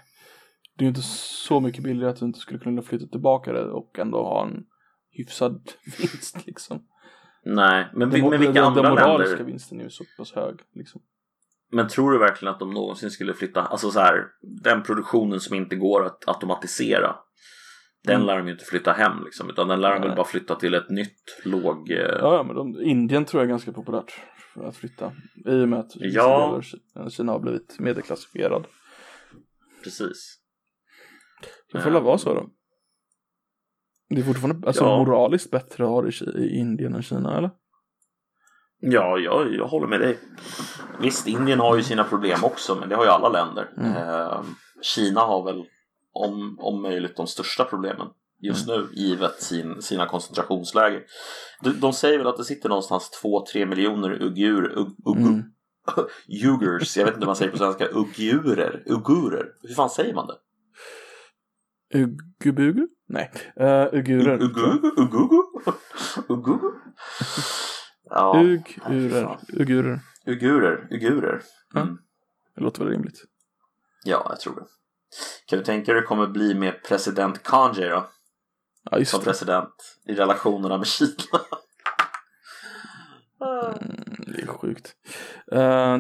[0.79, 3.99] är ju inte så mycket billigare att du inte skulle kunna flytta tillbaka det och
[3.99, 4.65] ändå ha en
[5.11, 5.63] hyfsad
[5.99, 6.83] vinst liksom.
[7.45, 9.45] Nej, men, vi- men vilka den, andra den moraliska länder?
[9.45, 11.01] vinsten är ju så pass hög liksom.
[11.73, 13.63] Men tror du verkligen att de någonsin skulle flytta?
[13.63, 17.17] Alltså så här, den produktionen som inte går att automatisera.
[18.05, 18.26] Den Mm.
[18.26, 19.51] lär de ju inte flytta hem liksom.
[19.51, 21.90] Utan den lär de väl bara flytta till ett nytt låg...
[21.90, 24.12] eh, Ja, ja men de, Indien tror jag är ganska populärt
[24.55, 25.12] för att flytta.
[25.47, 26.61] I och med att Ja.
[27.11, 28.66] Kina, har blivit medelklassifierad.
[29.84, 30.38] Precis.
[31.72, 32.51] Det får väl vara så då.
[34.09, 34.99] Det är fortfarande alltså, Ja.
[34.99, 37.51] moraliskt bättre att ha det i Indien än Kina eller?
[38.80, 40.18] Ja, jag, jag håller med dig.
[41.01, 43.68] Visst, Indien har ju sina problem också, men det har ju alla länder.
[43.76, 43.92] Mm.
[43.97, 44.42] Eh,
[44.82, 45.64] Kina har väl
[46.25, 48.09] om, om möjligt de största problemen
[48.43, 48.81] just Mm.
[48.81, 51.03] nu, givet sin, sina koncentrationsläger.
[51.62, 53.21] De, de säger väl att det sitter någonstans
[53.55, 55.43] 2-3 miljoner ugur, ug, ug, Mm.
[56.29, 60.27] Uyghurs, jag vet inte hur man säger på svenska, uigurer, uigurer, hur fan säger man
[60.27, 60.35] det?
[61.95, 62.89] Ugubugu?
[63.09, 64.43] Nej, uh, ugurer.
[64.43, 64.91] Ugugu?
[64.97, 65.43] Ugugu?
[66.29, 66.71] Ugugu?
[68.11, 69.39] Ja, Ugurer.
[70.27, 70.89] Ugurer.
[70.91, 71.43] uigurer.
[71.75, 71.81] Ja.
[71.81, 71.99] Mm.
[72.55, 73.25] Det låter väl rimligt.
[74.05, 74.67] Ja, jag tror det.
[75.47, 78.11] Kan du tänka dig hur det kommer bli med president Kanye då?
[78.91, 79.25] Ja, just Som det.
[79.25, 81.12] president i relationerna med Kina?
[83.41, 84.95] Mm, det är sjukt.
[85.53, 85.99] Eh,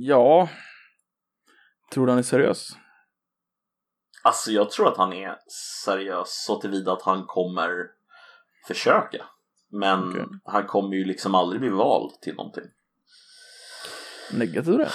[0.00, 0.48] ja.
[1.92, 2.76] Tror du han är seriös?
[4.22, 5.36] Alltså jag tror att han är
[5.84, 7.86] seriös så tillvida att han kommer
[8.66, 9.24] försöka.
[9.72, 10.24] Men Okej.
[10.44, 12.64] han kommer ju liksom aldrig bli vald till någonting.
[14.32, 14.90] negativ det.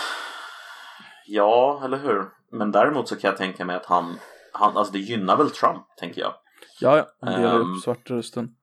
[1.32, 2.26] Ja, eller hur?
[2.52, 4.16] Men däremot så kan jag tänka mig att han,
[4.54, 6.34] han alltså det gynnar väl Trump, tänker jag.
[6.82, 8.56] Ja, ja, han delar Ehm, upp svartrösten.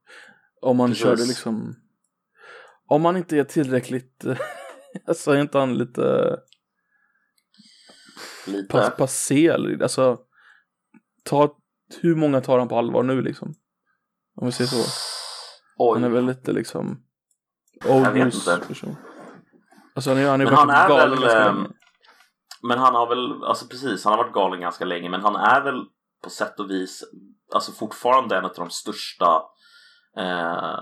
[0.60, 1.02] Om man precis.
[1.04, 1.74] kör det liksom,
[2.88, 4.24] om man inte är tillräckligt,
[5.06, 6.36] alltså är inte han lite
[8.46, 8.68] Lite.
[8.68, 9.50] pass, passé,
[9.82, 10.18] alltså,
[11.24, 11.56] ta,
[12.00, 13.54] hur många tar han på allvar nu liksom?
[14.36, 14.90] Om vi säger så.
[15.78, 15.94] Oj.
[16.00, 17.02] Han är väl lite liksom
[17.84, 18.60] Jag old vet inte.
[18.68, 18.96] person.
[19.94, 21.66] Alltså han är, han är Men han är väl.
[22.68, 25.60] Men han har väl, alltså precis, han har varit galen ganska länge men han är
[25.64, 25.84] väl
[26.24, 27.04] på sätt och vis
[27.54, 29.42] alltså fortfarande en av de största
[30.16, 30.78] eh,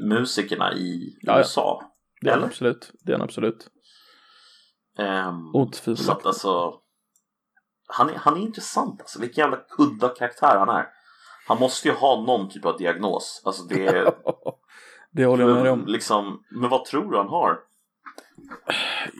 [0.00, 1.38] musikerna i Ja, ja.
[1.38, 1.82] USA.
[2.20, 2.90] Det är han absolut.
[3.04, 3.68] Det är han absolut.
[4.98, 6.26] Ehm, Otvivelaktigt.
[6.26, 6.74] alltså
[7.88, 10.86] han är, han är intressant alltså, vilken jävla udda karaktär han är.
[11.48, 13.42] Han måste ju ha någon typ av diagnos.
[13.44, 14.12] Alltså det är,
[15.10, 15.86] det håller jag med om.
[15.86, 17.58] liksom, men vad tror du han har?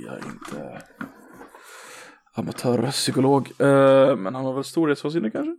[0.04, 0.82] Jag är inte
[2.32, 3.50] amatörpsykolog.
[3.60, 5.56] Uh, men han har väl storhetsvansinne kanske?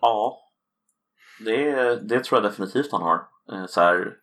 [0.00, 0.38] Ja,
[1.44, 3.28] det, det tror jag definitivt han har.
[3.52, 4.16] Eh, Så här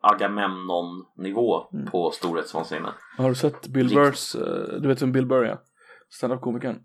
[0.00, 1.86] Agamemnon-nivå Mm.
[1.86, 2.92] på storhetsvansinne.
[3.16, 5.58] Har du sett Bill Burrs, eh, du vet vem Bill Burr är?
[6.10, 6.80] Stand-up-komikern.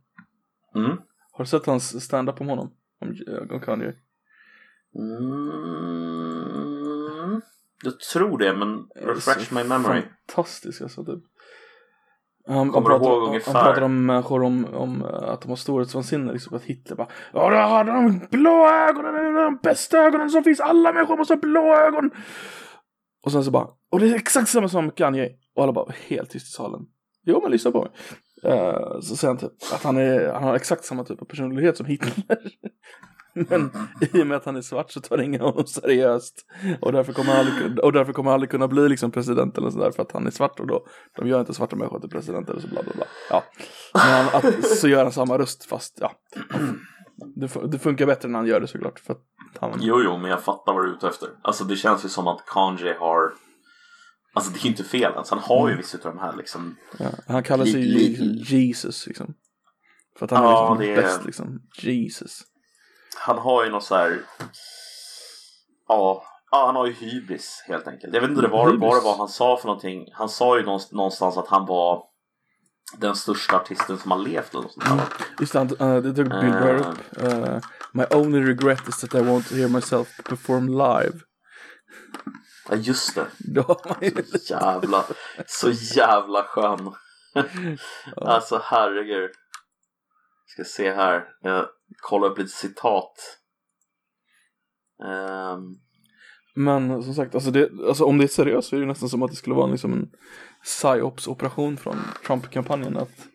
[0.75, 0.97] Mm.
[1.31, 2.73] Har du sett hans stand-up om honom?
[3.01, 3.15] Om,
[3.51, 3.93] om Kanye?
[6.03, 7.41] Mm.
[7.83, 10.01] Jag tror det, men refresh my memory.
[10.27, 11.23] Fantastisk alltså typ.
[12.47, 13.53] Han, Kommer han, du ihåg pratar, ungefär?
[13.53, 17.07] han pratar om människor om, om eh, att de har storhetsvansinne, liksom att Hitler bara
[17.33, 21.17] Ja, det har de blå ögonen, det är de bästa ögonen som finns, alla människor
[21.17, 22.11] måste ha blå ögon!
[23.25, 25.29] Och sen så bara, och det är exakt samma som Kanye.
[25.55, 26.81] Och alla bara, helt tyst i salen.
[27.25, 27.91] Jo, men lyssna på mig.
[28.53, 31.77] Eh, så säger han typ att han, är, han har exakt samma typ av personlighet
[31.77, 32.13] som Hitler.
[33.49, 33.71] Men
[34.13, 36.45] i och med att han är svart så tar ingen honom seriöst.
[36.81, 39.69] Och därför kommer han aldrig, och därför kommer han aldrig kunna bli liksom president eller
[39.69, 42.49] sådär för att han är svart och då, de gör inte svarta människor till president
[42.49, 43.05] eller så bla bla bla.
[43.29, 43.43] Ja.
[43.93, 46.11] Men att, så gör han samma röst fast ja.
[47.35, 49.15] Det, det funkar bättre när han gör det såklart för
[49.59, 51.29] han, Jo, jo, men jag fattar vad du är ute efter.
[51.41, 53.33] Alltså det känns ju som att Kanye har
[54.35, 55.29] Alltså det är ju inte fel ens.
[55.29, 55.71] Han har Mm.
[55.71, 59.33] ju vissa av de här liksom ja, han kallar sig ju Jesus liksom.
[60.19, 61.59] För att han Ja, är liksom det bäst liksom.
[61.81, 62.41] Jesus.
[63.17, 64.19] Han har ju något så här
[65.87, 68.13] Ja, ja han har ju hybris helt enkelt.
[68.13, 69.03] Jag vet inte det var, Hybris?
[69.03, 70.05] vad han sa för någonting.
[70.13, 72.03] Han sa ju någonst- någonstans att han var
[72.97, 75.25] den största artisten som har levt eller något sånt där.
[75.39, 77.23] Just det, eh, det tog Bill Burr upp.
[77.23, 77.59] Eh,
[77.93, 81.19] My only regret is that I won't hear myself perform live.
[82.69, 83.25] Ja just det.
[83.53, 83.79] Då
[84.37, 85.03] Så jävla,
[85.47, 86.93] så jävla skön.
[88.15, 89.31] Alltså herregud.
[90.53, 91.25] Ska se här.
[91.41, 91.65] Jag
[92.01, 93.13] kollar upp lite citat.
[95.03, 95.75] Ehm,
[96.55, 99.23] Men som sagt, alltså, det, alltså om det är seriöst så är det nästan som
[99.23, 100.09] att det skulle vara liksom en
[100.63, 101.97] psyops-operation från
[102.27, 103.27] Trump-kampanjen att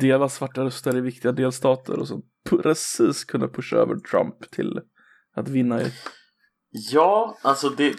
[0.00, 4.80] dela svarta röster i viktiga delstater och så precis kunna pusha över Trump till
[5.36, 5.92] att vinna i,
[6.70, 7.94] ja, alltså det,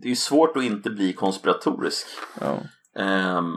[0.00, 2.06] det är ju svårt att inte bli konspiratorisk.
[2.40, 2.60] ja.
[3.02, 3.54] Ehm,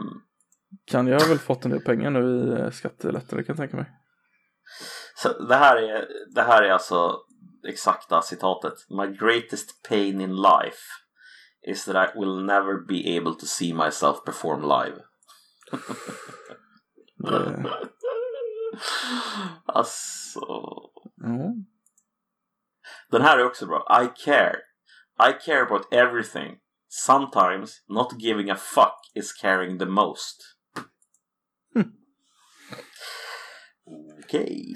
[0.84, 3.76] Kan jag har väl fått en del pengar nu i eh, skattelättnader kan jag tänka
[3.76, 3.86] mig.
[5.16, 7.16] så det, här är, det här är alltså
[7.68, 8.74] exakta citatet.
[8.90, 10.82] My greatest pain in life
[11.68, 15.00] is that I will never be able to see myself perform live.
[17.16, 17.70] Det,
[19.66, 20.40] Alltså,
[21.16, 21.54] ja.
[23.10, 24.02] den här är också bra.
[24.02, 24.56] I care.
[25.28, 26.58] I care about everything.
[26.88, 30.51] Sometimes not giving a fuck is caring the most.
[34.36, 34.74] Okej.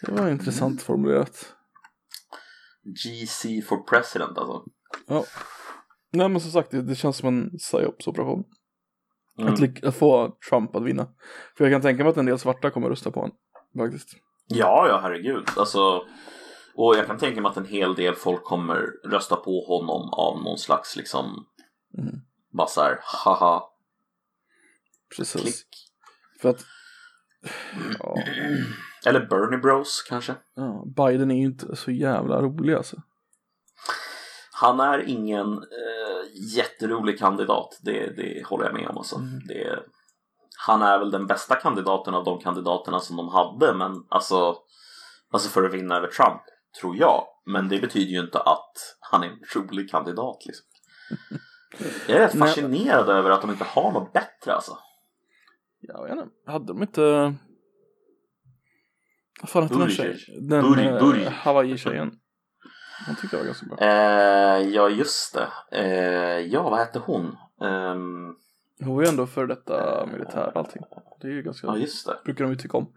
[0.00, 1.54] det var intressant formulerat.
[2.84, 4.64] GC for president alltså.
[5.06, 5.24] Ja.
[6.12, 8.44] Nej men som sagt, det, det känns som en psyops-operation.
[9.38, 9.52] Mm.
[9.52, 11.06] Att, lik- att få Trump att vinna.
[11.56, 13.36] För jag kan tänka mig att en del svarta kommer rösta på honom.
[13.78, 14.08] Faktiskt.
[14.46, 15.44] Ja, ja herregud.
[15.56, 16.06] Alltså,
[16.74, 20.42] och jag kan tänka mig att en hel del folk kommer rösta på honom av
[20.42, 21.46] någon slags liksom
[21.98, 22.14] Mm.
[22.52, 23.62] bara så här, haha,
[25.16, 25.42] Precis.
[25.42, 25.66] klick.
[26.40, 26.64] För att
[27.98, 28.16] ja,
[29.06, 30.34] Eller Bernie Bros kanske.
[30.54, 32.96] ja, Biden är ju inte så jävla rolig alltså.
[34.52, 38.98] Han är ingen eh, jätterolig kandidat, det, det håller jag med om.
[38.98, 39.16] Alltså.
[39.16, 39.40] Mm.
[39.48, 39.78] Det,
[40.66, 44.56] han är väl den bästa kandidaten av de kandidaterna som de hade, men alltså,
[45.32, 46.42] alltså för att vinna över Trump,
[46.80, 47.24] tror jag.
[47.46, 50.36] Men det betyder ju inte att han är en rolig kandidat.
[50.46, 50.66] Liksom.
[52.08, 54.78] Jag är rätt fascinerad över att de inte har något bättre alltså.
[55.82, 57.34] Jag vet inte, hade de inte
[59.40, 60.16] vad fan hette den tjejen?
[60.18, 60.38] tjej.
[60.48, 60.62] Den
[60.98, 61.32] Booty, eh.
[61.32, 62.12] Hawaii-tjejen.
[63.06, 63.78] Hon tyckte jag var ganska bra.
[63.78, 65.48] Eh, ja, just det.
[65.78, 67.36] Eh, ja, vad hette hon?
[67.62, 68.34] Ehm,
[68.84, 70.82] Hon var ju ändå för detta militär allting.
[71.20, 72.18] Det är ju ganska, Ja, just det.
[72.24, 72.92] brukar de ju tycka om.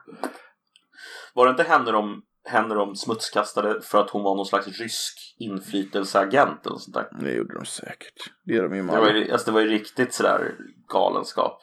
[1.34, 5.36] Var det inte henne de, henne de smutskastade för att hon var någon slags rysk
[5.40, 7.08] inflytelseagent eller sånt där?
[7.22, 8.32] Det gjorde de säkert.
[8.46, 10.56] Det gör de ju med Det var ju, alltså, det var ju riktigt sådär
[10.94, 11.62] galenskap.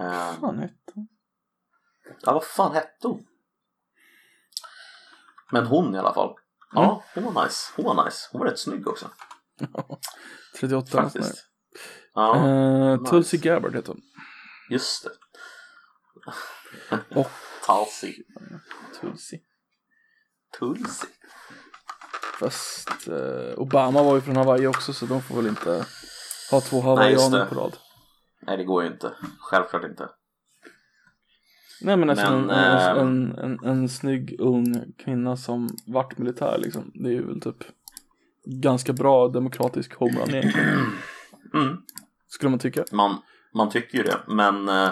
[0.00, 1.08] Eh, Fan hette hon?
[2.22, 3.26] ja, vad fan hette hon?
[5.52, 6.34] Men hon i alla fall.
[6.72, 7.72] Ja, hon var nice.
[7.76, 8.28] Hon var nice.
[8.32, 9.10] Hon var rätt snygg också.
[10.60, 11.02] 38 nästan.
[11.22, 11.46] Faktiskt.
[12.14, 13.10] Ja, Eh, nice.
[13.10, 14.02] Tulsi Gabbard heter hon.
[14.70, 15.10] just det.
[17.20, 17.30] Och
[17.66, 18.14] Tulsi.
[19.00, 19.40] Tulsi.
[20.58, 21.06] Tulsi.
[22.40, 25.86] Fast eh, Obama var ju från Hawaii också så de får väl inte
[26.50, 27.76] ha två hawaiianer på rad.
[28.42, 29.14] Nej, det går ju inte.
[29.40, 30.08] Självklart inte.
[31.82, 36.58] Nej men alltså Men, en, ehm, en, en, en snygg ung kvinna som vart militär
[36.58, 36.90] liksom.
[36.94, 37.56] Det är ju väl typ
[38.44, 40.92] ganska bra demokratisk homerun egentligen.
[41.54, 41.76] Mm.
[42.28, 42.84] Skulle man tycka.
[42.92, 43.22] Man,
[43.54, 44.90] man tycker ju det, men eh,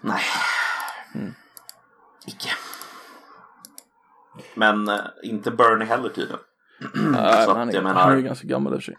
[0.00, 0.20] nej.
[1.14, 1.34] Mm.
[2.26, 2.50] Icke.
[4.54, 6.40] Men eh, inte Bernie heller tydligen.
[6.94, 8.92] Nej, men han, att är, jag menar- han är ju ganska gammal i och för
[8.92, 8.98] sig.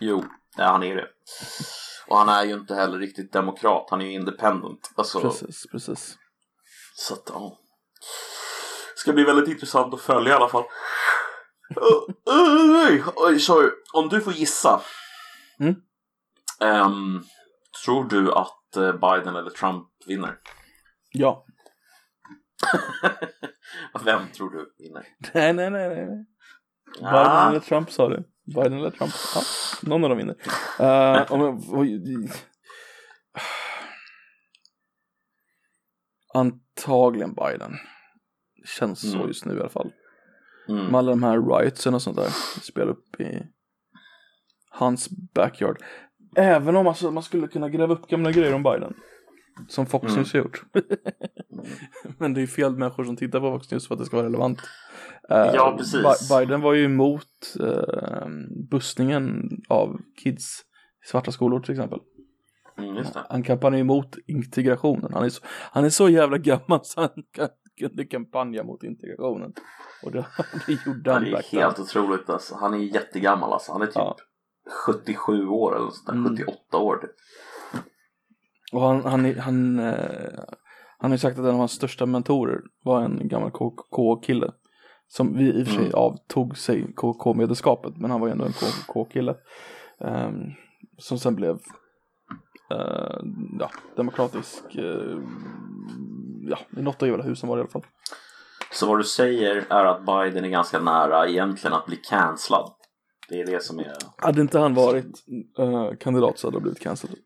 [0.00, 0.24] Jo,
[0.56, 1.08] ja, han är det.
[2.06, 4.92] Och han är ju inte heller riktigt demokrat, han är ju independent.
[4.94, 6.18] Alltså, Precis, precis.
[6.94, 7.58] Så att, ja.
[8.96, 10.64] Ska bli väldigt intressant att följa i alla fall.
[12.86, 13.70] Oj, oj, sorry.
[13.92, 14.80] Om du får gissa.
[15.60, 15.74] Mm.
[16.60, 17.22] Ehm,
[17.84, 20.38] tror du att eh, Biden eller Trump vinner?
[21.12, 21.46] Ja.
[24.04, 25.06] Vem tror du vinner?
[25.34, 26.06] Nej, nej, nej, nej.
[26.06, 26.26] nej.
[26.98, 28.24] Biden Ah, eller Trump sa du.
[28.44, 29.12] Biden eller Trump.
[29.34, 29.42] Ja,
[29.82, 30.34] någon av dem vinner.
[30.80, 32.00] Uh, om jag, oj,
[36.34, 37.72] antagligen Biden.
[38.78, 39.28] Känns så Mm.
[39.28, 39.92] just nu i alla fall.
[40.68, 40.86] mm.
[40.86, 42.28] Med alla de här riotsen och sånt där.
[42.62, 43.42] Spela upp i
[44.70, 45.78] hans backyard.
[46.36, 48.94] Även om alltså, man skulle kunna gräva upp gamla grejer om Biden.
[49.68, 50.16] Som Fox Mm.
[50.16, 50.62] News har gjort.
[52.18, 54.16] Men det är ju fel människor som tittar på Fox News för att det ska
[54.16, 54.58] vara relevant.
[55.30, 56.02] Eh, Ja, precis.
[56.30, 58.26] Bi- Biden var ju emot uh,
[58.70, 60.60] bussningen av kids
[61.04, 61.98] i svarta skolor till exempel.
[62.78, 63.20] Mm, just det.
[63.28, 65.12] Han kampanjar emot integrationen.
[65.12, 67.48] Han är, så, han är så jävla gammal så han kan,
[67.80, 69.52] kunde kampanja mot integrationen.
[70.02, 70.26] Och det,
[70.66, 72.54] det gjorde han det är back helt otroligt alltså.
[72.54, 73.72] Han är jättegammal alltså.
[73.72, 74.16] Han är typ Ja.
[74.86, 76.12] 77 år eller sånt där.
[76.14, 76.36] Mm.
[76.36, 77.10] 78 år typ.
[78.72, 80.38] Och han, han, han, eh,
[80.98, 84.52] han har ju sagt att en av hans största mentorer var en gammal KK-kille.
[85.08, 85.94] Som vi i och för sig Mm.
[85.94, 89.34] avtog sig KK-medlemskapet, men han var ju ändå en KK-kille.
[90.00, 90.34] ehm,
[90.98, 91.58] som sen blev
[92.70, 93.18] eh,
[93.60, 94.64] ja, demokratisk.
[94.74, 95.18] eh,
[96.48, 97.86] ja, i något av jävla husen var det i alla fall.
[98.72, 102.70] Så vad du säger är att Biden är ganska nära egentligen att bli cancellad.
[103.28, 103.92] Det är det som är...
[104.16, 105.06] Hade inte han varit
[105.58, 107.16] eh, kandidat så hade det blivit cancelled.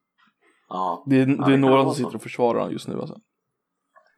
[0.68, 3.16] Ja, Det är, det är några som sitter och försvarar han just nu alltså.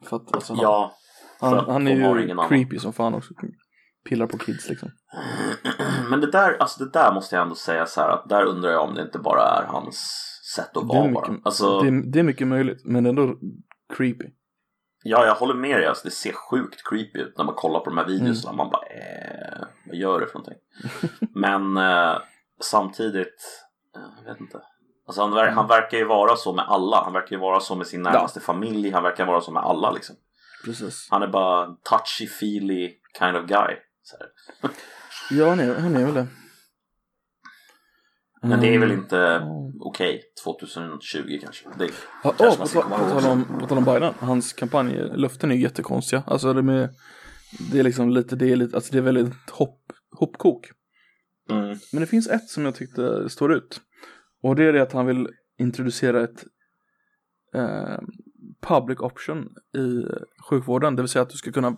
[0.05, 0.93] För att, alltså, han, ja
[1.41, 2.49] han, han är ju ingen annan.
[2.49, 3.35] creepy som fan också.
[4.09, 4.91] Pillar på kids liksom.
[6.11, 8.71] Men det där, alltså det där måste jag ändå säga så här att där undrar
[8.71, 10.25] jag om det inte bara är hans
[10.57, 11.35] sätt att vara bara.
[11.45, 13.37] Alltså, det, är, det är mycket möjligt, men ändå
[13.97, 14.25] creepy.
[15.05, 15.87] ja, jag håller med dig.
[15.87, 18.19] Alltså, det ser sjukt creepy ut när man kollar på de här Mm.
[18.19, 18.57] videorna.
[18.57, 20.59] Man bara, eh, vad gör det för någonting?
[21.35, 22.19] Men eh,
[22.61, 23.65] samtidigt,
[23.97, 24.61] eh, jag vet inte.
[25.09, 27.05] Alltså han, ver- han verkar ju vara så med alla.
[27.05, 28.91] Han verkar ju vara så med sin närmaste familj.
[28.91, 30.17] Han verkar vara så med alla liksom.
[30.65, 31.09] Precis.
[31.11, 33.77] Han är bara touchy-feely kind of guy.
[34.03, 34.29] Så här.
[35.31, 36.27] Ja, han är, han är väl det.
[38.43, 39.03] Men det är väl Mm.
[39.03, 39.71] inte Ja.
[39.81, 41.69] okej 2020 kanske.
[41.79, 41.85] Det,
[42.25, 43.23] Ja, kanske åh, man på, ska ta- på, ihåg.
[43.23, 46.23] tal om, på tal om Biden, hans kampanjlöften är ju jättekonstiga.
[46.27, 46.89] Alltså det, med,
[47.73, 49.81] det är liksom lite, det är lite, alltså det är väldigt hopp,
[50.19, 50.71] hoppkok.
[51.51, 51.67] Mm.
[51.93, 53.81] Men det finns ett som jag tyckte står ut.
[54.43, 55.29] Och det är det att han vill
[55.59, 56.45] introducera ett
[57.55, 57.99] eh,
[58.61, 60.05] public option i
[60.51, 60.97] sjukvården.
[60.97, 61.77] Det vill säga att du ska kunna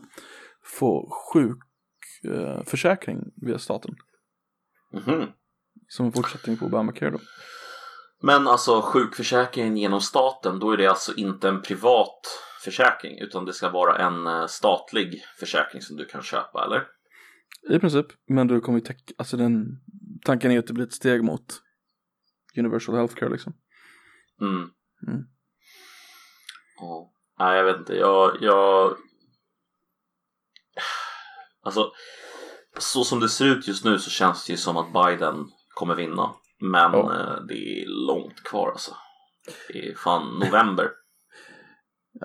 [0.65, 3.97] få sjukförsäkring eh, via staten.
[4.93, 5.27] Mhm.
[5.89, 7.19] Som en fortsättning på Obamacare då.
[8.23, 12.21] Men alltså sjukförsäkringen genom staten, då är det alltså inte en privat
[12.65, 16.87] försäkring utan det ska vara en eh, statlig försäkring som du kan köpa, eller?
[17.77, 18.07] I princip.
[18.29, 19.67] Men du kommer ju täcka, alltså den
[20.25, 21.63] tanken är att det blir ett steg mot
[22.59, 23.53] universal healthcare liksom.
[24.41, 24.71] Mm.
[25.09, 25.25] Mm.
[26.81, 27.13] Ja.
[27.39, 27.95] Nej, jag vet inte.
[27.95, 28.97] Jag, jag...
[31.63, 31.93] Alltså,
[32.79, 35.95] så som det ser ut just nu så känns det ju som att Biden kommer
[35.95, 36.35] vinna.
[36.61, 37.15] Men Ja.
[37.21, 38.97] eh, det är långt kvar alltså.
[39.69, 40.91] Det är fan november.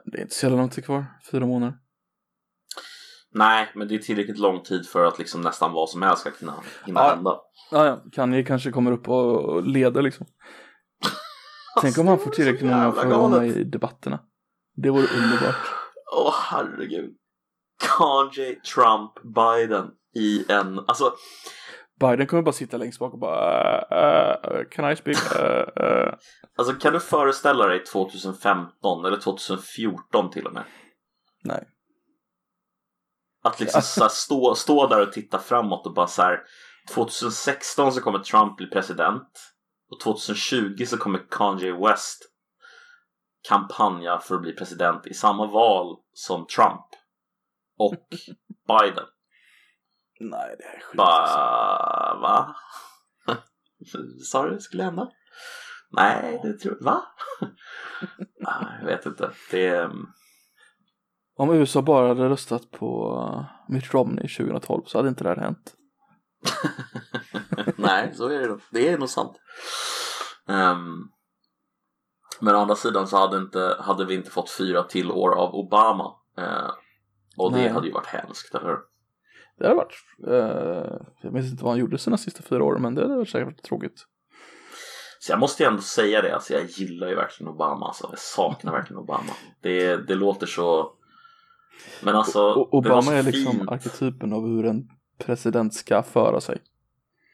[0.05, 1.77] Det är inte så jävla långt kvar, fyra månader.
[3.37, 6.31] Nej, men det är tillräckligt lång tid för att liksom nästan vad som helst ska
[6.31, 6.53] kunna
[6.85, 7.09] hinna Ja.
[7.09, 7.39] hända.
[7.71, 8.03] Ja, ja.
[8.11, 10.27] Kanye kanske kommer upp och leder liksom.
[11.81, 14.19] Tänk om han får tillräckligt många för att vara med i debatterna.
[14.75, 15.55] Det vore underbart.
[16.15, 17.15] Åh herregud.
[17.97, 21.13] Kanye, Trump, Biden i en, alltså
[21.99, 25.17] Biden kommer bara sitta längst bak och bara uh, uh, Can I speak?
[25.39, 26.13] Uh.
[26.57, 30.63] Alltså kan du föreställa dig 2015 eller 2014 till och med?
[31.43, 31.67] Nej.
[33.45, 36.43] Att liksom så stå, stå där och titta framåt och bara så här
[36.93, 39.53] 2016 så kommer Trump bli president
[39.91, 42.31] och 2020 så kommer Kanye West
[43.49, 46.85] kampanja för att bli president i samma val som Trump
[47.77, 48.07] och
[48.67, 49.05] Biden.
[50.19, 50.97] Nej, det är skit.
[50.97, 52.55] Bara, va?
[54.31, 55.11] Sa du det skulle hända?
[55.91, 56.85] Nej, det tror jag.
[56.85, 57.03] Va?
[58.79, 59.31] Jag vet inte.
[59.51, 59.91] Det är...
[61.37, 65.37] Om USA bara hade röstat på uh, Mitt Romney 2012 så hade inte det här
[65.37, 65.75] hänt.
[67.77, 68.61] Nej, så är det nog.
[68.71, 69.39] Det är nog sant.
[70.47, 71.09] Ehm,
[72.39, 75.55] men å andra sidan så hade, inte, hade vi inte fått fyra till år av
[75.55, 76.15] Obama.
[76.37, 76.71] Eh,
[77.37, 77.69] och det Nej.
[77.69, 78.77] hade ju varit hemskt, eller hur?
[79.57, 79.95] Det hade varit,
[80.27, 83.45] uh, jag minns inte vad han gjorde sina sista fyra år men det hade säkert
[83.45, 84.05] varit tråkigt.
[85.19, 87.87] Så jag måste ju ändå säga det, alltså jag gillar ju verkligen Obama.
[87.87, 88.07] Alltså.
[88.09, 89.31] Jag saknar verkligen Obama.
[89.61, 90.91] Det, det låter så...
[92.03, 93.69] Men alltså, O- Obama så är liksom fint.
[93.71, 96.61] arketypen av hur en president ska föra sig.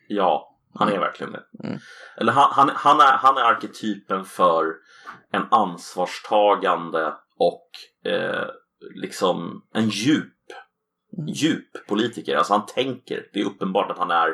[0.07, 1.43] Ja, han är verkligen det.
[1.67, 1.79] Mm.
[2.17, 4.65] Eller han, han, han, är, han är arketypen för
[5.31, 7.69] en ansvarstagande och
[8.11, 8.45] eh,
[8.95, 10.27] liksom en djup,
[11.17, 11.27] Mm.
[11.33, 12.35] djup politiker.
[12.37, 13.25] Alltså han tänker.
[13.33, 14.29] Det är uppenbart att han är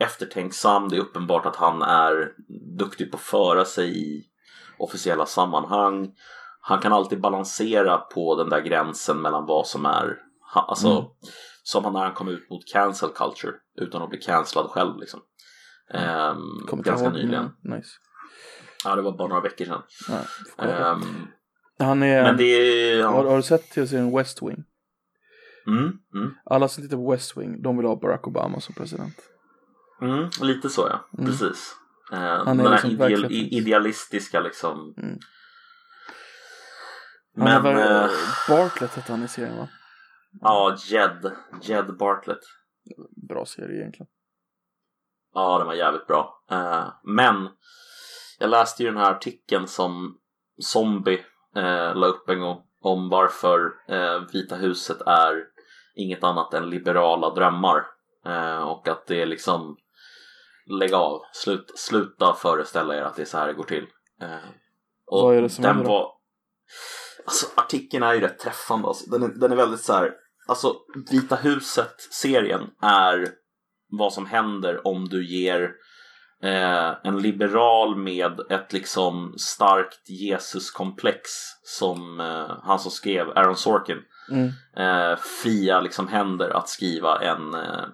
[0.00, 0.88] eftertänksam.
[0.88, 2.32] Det är uppenbart att han är
[2.78, 4.24] duktig på att föra sig i
[4.78, 6.10] officiella sammanhang.
[6.64, 10.16] Han kan alltid balansera på den där gränsen mellan vad som är,
[10.54, 11.04] alltså Mm.
[11.62, 15.20] som när han kom ut mot cancel culture utan att bli cancellad själv liksom.
[15.94, 16.36] Ehm,
[16.68, 17.50] Kommer ganska ihåg, nyligen.
[17.62, 17.90] men Nice.
[18.84, 19.82] Ja, det var bara några veckor sedan.
[20.56, 20.62] På.
[20.64, 21.00] Ehm,
[21.78, 23.02] han är, men det är...
[23.04, 23.30] har, Ja.
[23.30, 24.64] har du sett tv-serien West Wing?
[25.66, 29.14] Mm, mm, Alla som tittar på West Wing, de vill ha Barack Obama som president.
[30.02, 31.26] mm, lite så ja, Mm.
[31.30, 31.76] precis.
[32.12, 34.94] Är den här liksom ideal, idealistiska liksom.
[37.36, 37.44] Mm.
[37.44, 38.16] Men, han är, väl- eh,
[38.48, 39.68] Bartlett hette han i serien va?
[40.40, 42.42] ja, Jed, Jed Bartlett.
[43.28, 44.06] Bra serie egentligen.
[45.34, 46.44] Ja, den var jävligt bra.
[46.50, 47.48] Eh, men
[48.38, 50.18] jag läste ju den här artikeln som
[50.62, 51.24] Zombie
[51.56, 55.44] eh, la upp en gång om varför eh, Vita huset är
[55.94, 57.84] inget annat än liberala drömmar.
[58.26, 59.76] Eh, och att det är liksom
[60.66, 63.86] lägg av, Slut, sluta föreställa er att det är så här det går till.
[64.22, 64.36] Eh,
[65.06, 66.12] och Vad är det som den händer var
[67.24, 69.10] Alltså artikeln är ju rätt träffande alltså.
[69.10, 70.12] den, är, den är väldigt så här.
[70.46, 70.76] Alltså
[71.10, 73.28] Vita huset-serien är
[73.90, 75.70] vad som händer om du ger
[76.42, 81.20] eh, en liberal med ett liksom starkt Jesuskomplex
[81.62, 83.98] som eh, han som skrev, Aaron Sorkin,
[84.30, 84.48] Mm.
[84.76, 87.84] eh, fria liksom händer att skriva en, eh,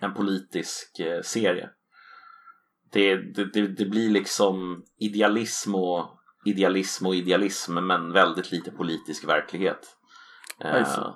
[0.00, 1.68] en politisk eh, serie.
[2.92, 9.28] Det, det, det, det blir liksom idealism och idealism och idealism men väldigt lite politisk
[9.28, 9.96] verklighet.
[10.60, 11.14] Eh,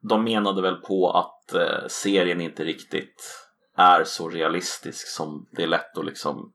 [0.00, 5.66] de menade väl på att eh, serien inte riktigt är så realistisk som det är
[5.66, 6.52] lätt att liksom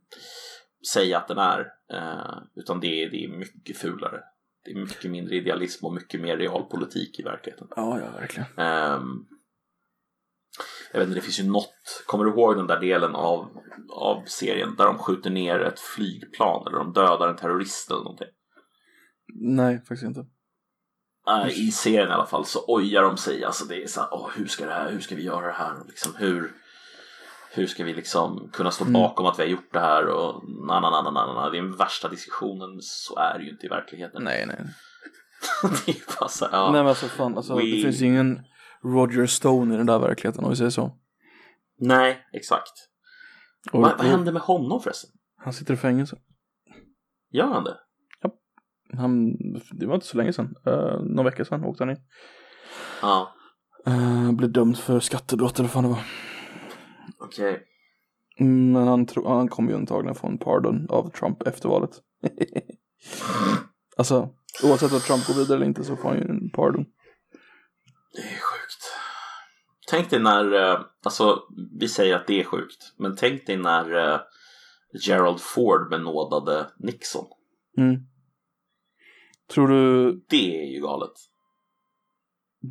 [0.93, 1.59] säga att den är.
[1.93, 4.19] Eh, utan det är, det är mycket fulare.
[4.65, 7.67] Det är mycket mindre idealism och mycket mer realpolitik i verkligheten.
[7.75, 8.47] Ja, ja, verkligen.
[10.91, 12.03] Jag vet inte, det finns ju något.
[12.05, 13.49] Kommer du ihåg den där delen av,
[13.89, 18.27] av serien där de skjuter ner ett flygplan eller de dödar en terrorist eller någonting?
[19.35, 20.25] Nej, faktiskt inte.
[21.27, 23.43] Äh, I serien i alla fall så ojar de sig.
[23.43, 25.53] Alltså det är så här, åh, hur ska det här, hur ska vi göra det
[25.53, 25.73] här?
[25.87, 26.51] Liksom, hur,
[27.51, 28.93] hur ska vi liksom kunna stå Mm.
[28.93, 30.05] bakom att vi har gjort det här?
[30.07, 31.49] Och na, na, na, na, na, na.
[31.49, 34.23] Det är den värsta diskussionen, så är det ju inte i verkligheten.
[34.23, 34.57] Nej, nej.
[35.85, 36.71] det är bara så här, ja.
[36.71, 38.39] Nej men alltså fan, alltså, We- det finns ju ingen
[38.83, 40.97] Roger Stone i den där verkligheten om vi säger så.
[41.79, 42.71] Nej, exakt.
[43.71, 45.09] Och, vad, vad hände med honom förresten?
[45.37, 46.17] Han sitter i fängelse.
[47.31, 47.77] Gör han det?
[48.97, 49.33] Han,
[49.71, 52.01] det var inte så länge sedan, uh, någon vecka sedan åkte han in.
[53.01, 53.33] Ja,
[53.87, 56.03] Uh, blev dömd för skattebrott eller vad fan det var.
[57.19, 57.63] okej.
[58.39, 61.91] Mm, Men han, tro, han kommer ju antagligen få en pardon av Trump efter valet.
[63.97, 64.29] alltså,
[64.63, 66.85] oavsett om Trump går vidare eller inte så får han ju en pardon.
[68.13, 68.50] Det är.
[69.91, 71.43] Tänk dig när, eh, alltså
[71.79, 74.19] vi säger att det är sjukt, men tänk dig när eh,
[74.93, 77.25] Gerald Ford benådade Nixon.
[77.77, 78.01] Mm.
[79.53, 81.11] Tror du, Det är ju galet.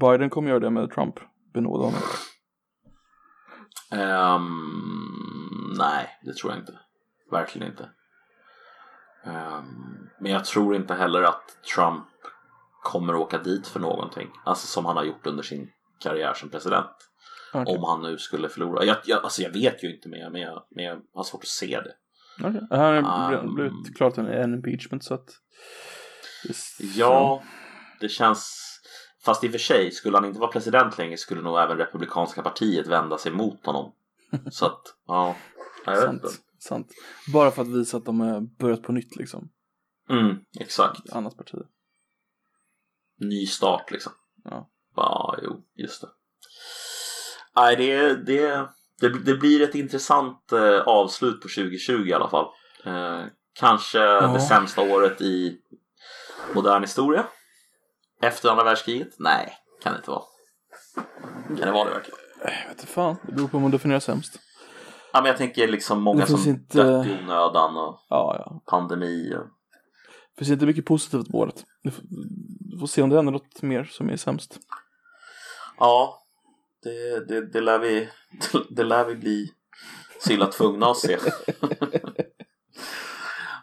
[0.01, 1.15] Biden kommer göra det med Trump,
[1.55, 2.01] benåda honom.
[3.91, 6.79] Ehm, nej, det tror jag inte.
[7.31, 7.91] Verkligen inte.
[9.25, 12.07] Ehm, men jag tror inte heller att Trump
[12.83, 14.31] kommer åka dit för någonting.
[14.45, 17.10] Alltså som han har gjort under sin karriär som president.
[17.55, 17.77] Okej.
[17.77, 18.85] Om han nu skulle förlora.
[18.85, 21.49] Jag, jag, alltså jag vet ju inte mer, men jag, men jag har svårt att
[21.49, 21.95] se det.
[22.49, 22.67] Okej.
[22.71, 25.31] Han har Um, blivit klart en, en impeachment så att...
[26.97, 27.43] Ja,
[28.01, 28.67] det känns...
[29.25, 32.43] Fast i och för sig, skulle han inte vara president längre skulle nog även Republikanska
[32.43, 33.93] partiet vända sig mot honom.
[34.51, 35.37] Så att, ja.
[35.87, 36.37] Jag vet sant, inte.
[36.59, 36.93] sant.
[37.33, 39.51] Bara för att visa att de har börjat på nytt liksom.
[40.11, 41.13] Mm, exakt.
[41.13, 41.59] Annat parti.
[43.19, 44.13] Ny start liksom.
[44.45, 44.71] Ja.
[44.97, 46.09] Ja, jo, just det.
[47.57, 48.69] Nej, det, det,
[49.01, 52.47] det, det blir ett intressant eh, avslut på 2020 i alla fall.
[52.87, 55.59] Eh, kanske det sämsta året i
[56.55, 57.27] modern historia.
[58.23, 59.09] Efter andra världskriget?
[59.19, 60.23] Nej, kan det inte vara.
[61.47, 62.19] Kan det vara det verkligen?
[62.45, 64.39] Jag vet inte fan, det beror på hur man definierar sämst.
[65.13, 68.63] Ja, men jag tänker liksom många som inte- dött i onödan och Ja, ja.
[68.67, 69.35] pandemi.
[69.35, 69.45] Och...
[70.35, 71.65] Det finns inte mycket positivt på året.
[71.83, 74.59] Vi får se om det händer något mer som är sämst.
[75.79, 76.20] Ja,
[76.83, 78.09] det, det, det, lär vi,
[78.71, 79.53] det lär vi bli
[80.21, 81.19] så illa tvungna att se.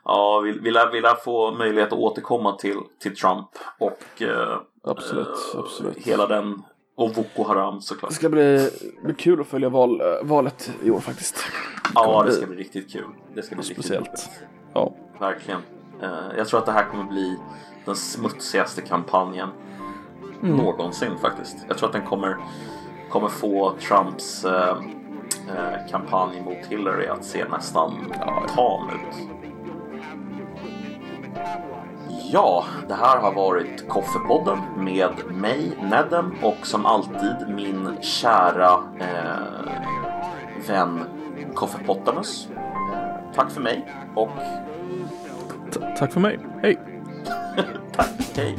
[0.04, 3.50] ja, vi, vi, lär, vi lär få möjlighet att återkomma till, till Trump
[3.80, 5.98] och eh, Absolut, eh, absolut.
[5.98, 6.62] hela den
[6.98, 8.10] och Boko Haram såklart.
[8.12, 8.70] Det ska bli,
[9.04, 11.46] bli kul att följa val, äh, valet i år faktiskt.
[11.96, 13.06] Ja, kommer det bli- ska bli riktigt kul.
[13.36, 14.08] Det ska bli riktigt Speciellt.
[14.08, 14.30] roligt.
[14.74, 15.62] Ja, Verkligen.
[16.02, 17.38] Eh, jag tror att det här kommer bli
[17.86, 19.50] den smutsigaste kampanjen
[20.44, 20.56] Mm.
[20.56, 21.58] någonsin faktiskt.
[21.68, 22.38] Jag tror att den kommer,
[23.10, 24.78] kommer få Trumps eh,
[25.50, 28.14] eh, kampanj mot Hillary att se nästan
[28.56, 29.30] tam ut.
[32.32, 39.72] Ja, det här har varit Koffepodden med mig, Nedem, och som alltid min kära eh,
[40.68, 41.04] vän
[41.54, 42.48] Koffepottamus.
[43.36, 44.30] Tack för mig och
[45.74, 46.40] t- tack för mig.
[46.62, 46.80] Hej!
[47.96, 48.58] tack, hej!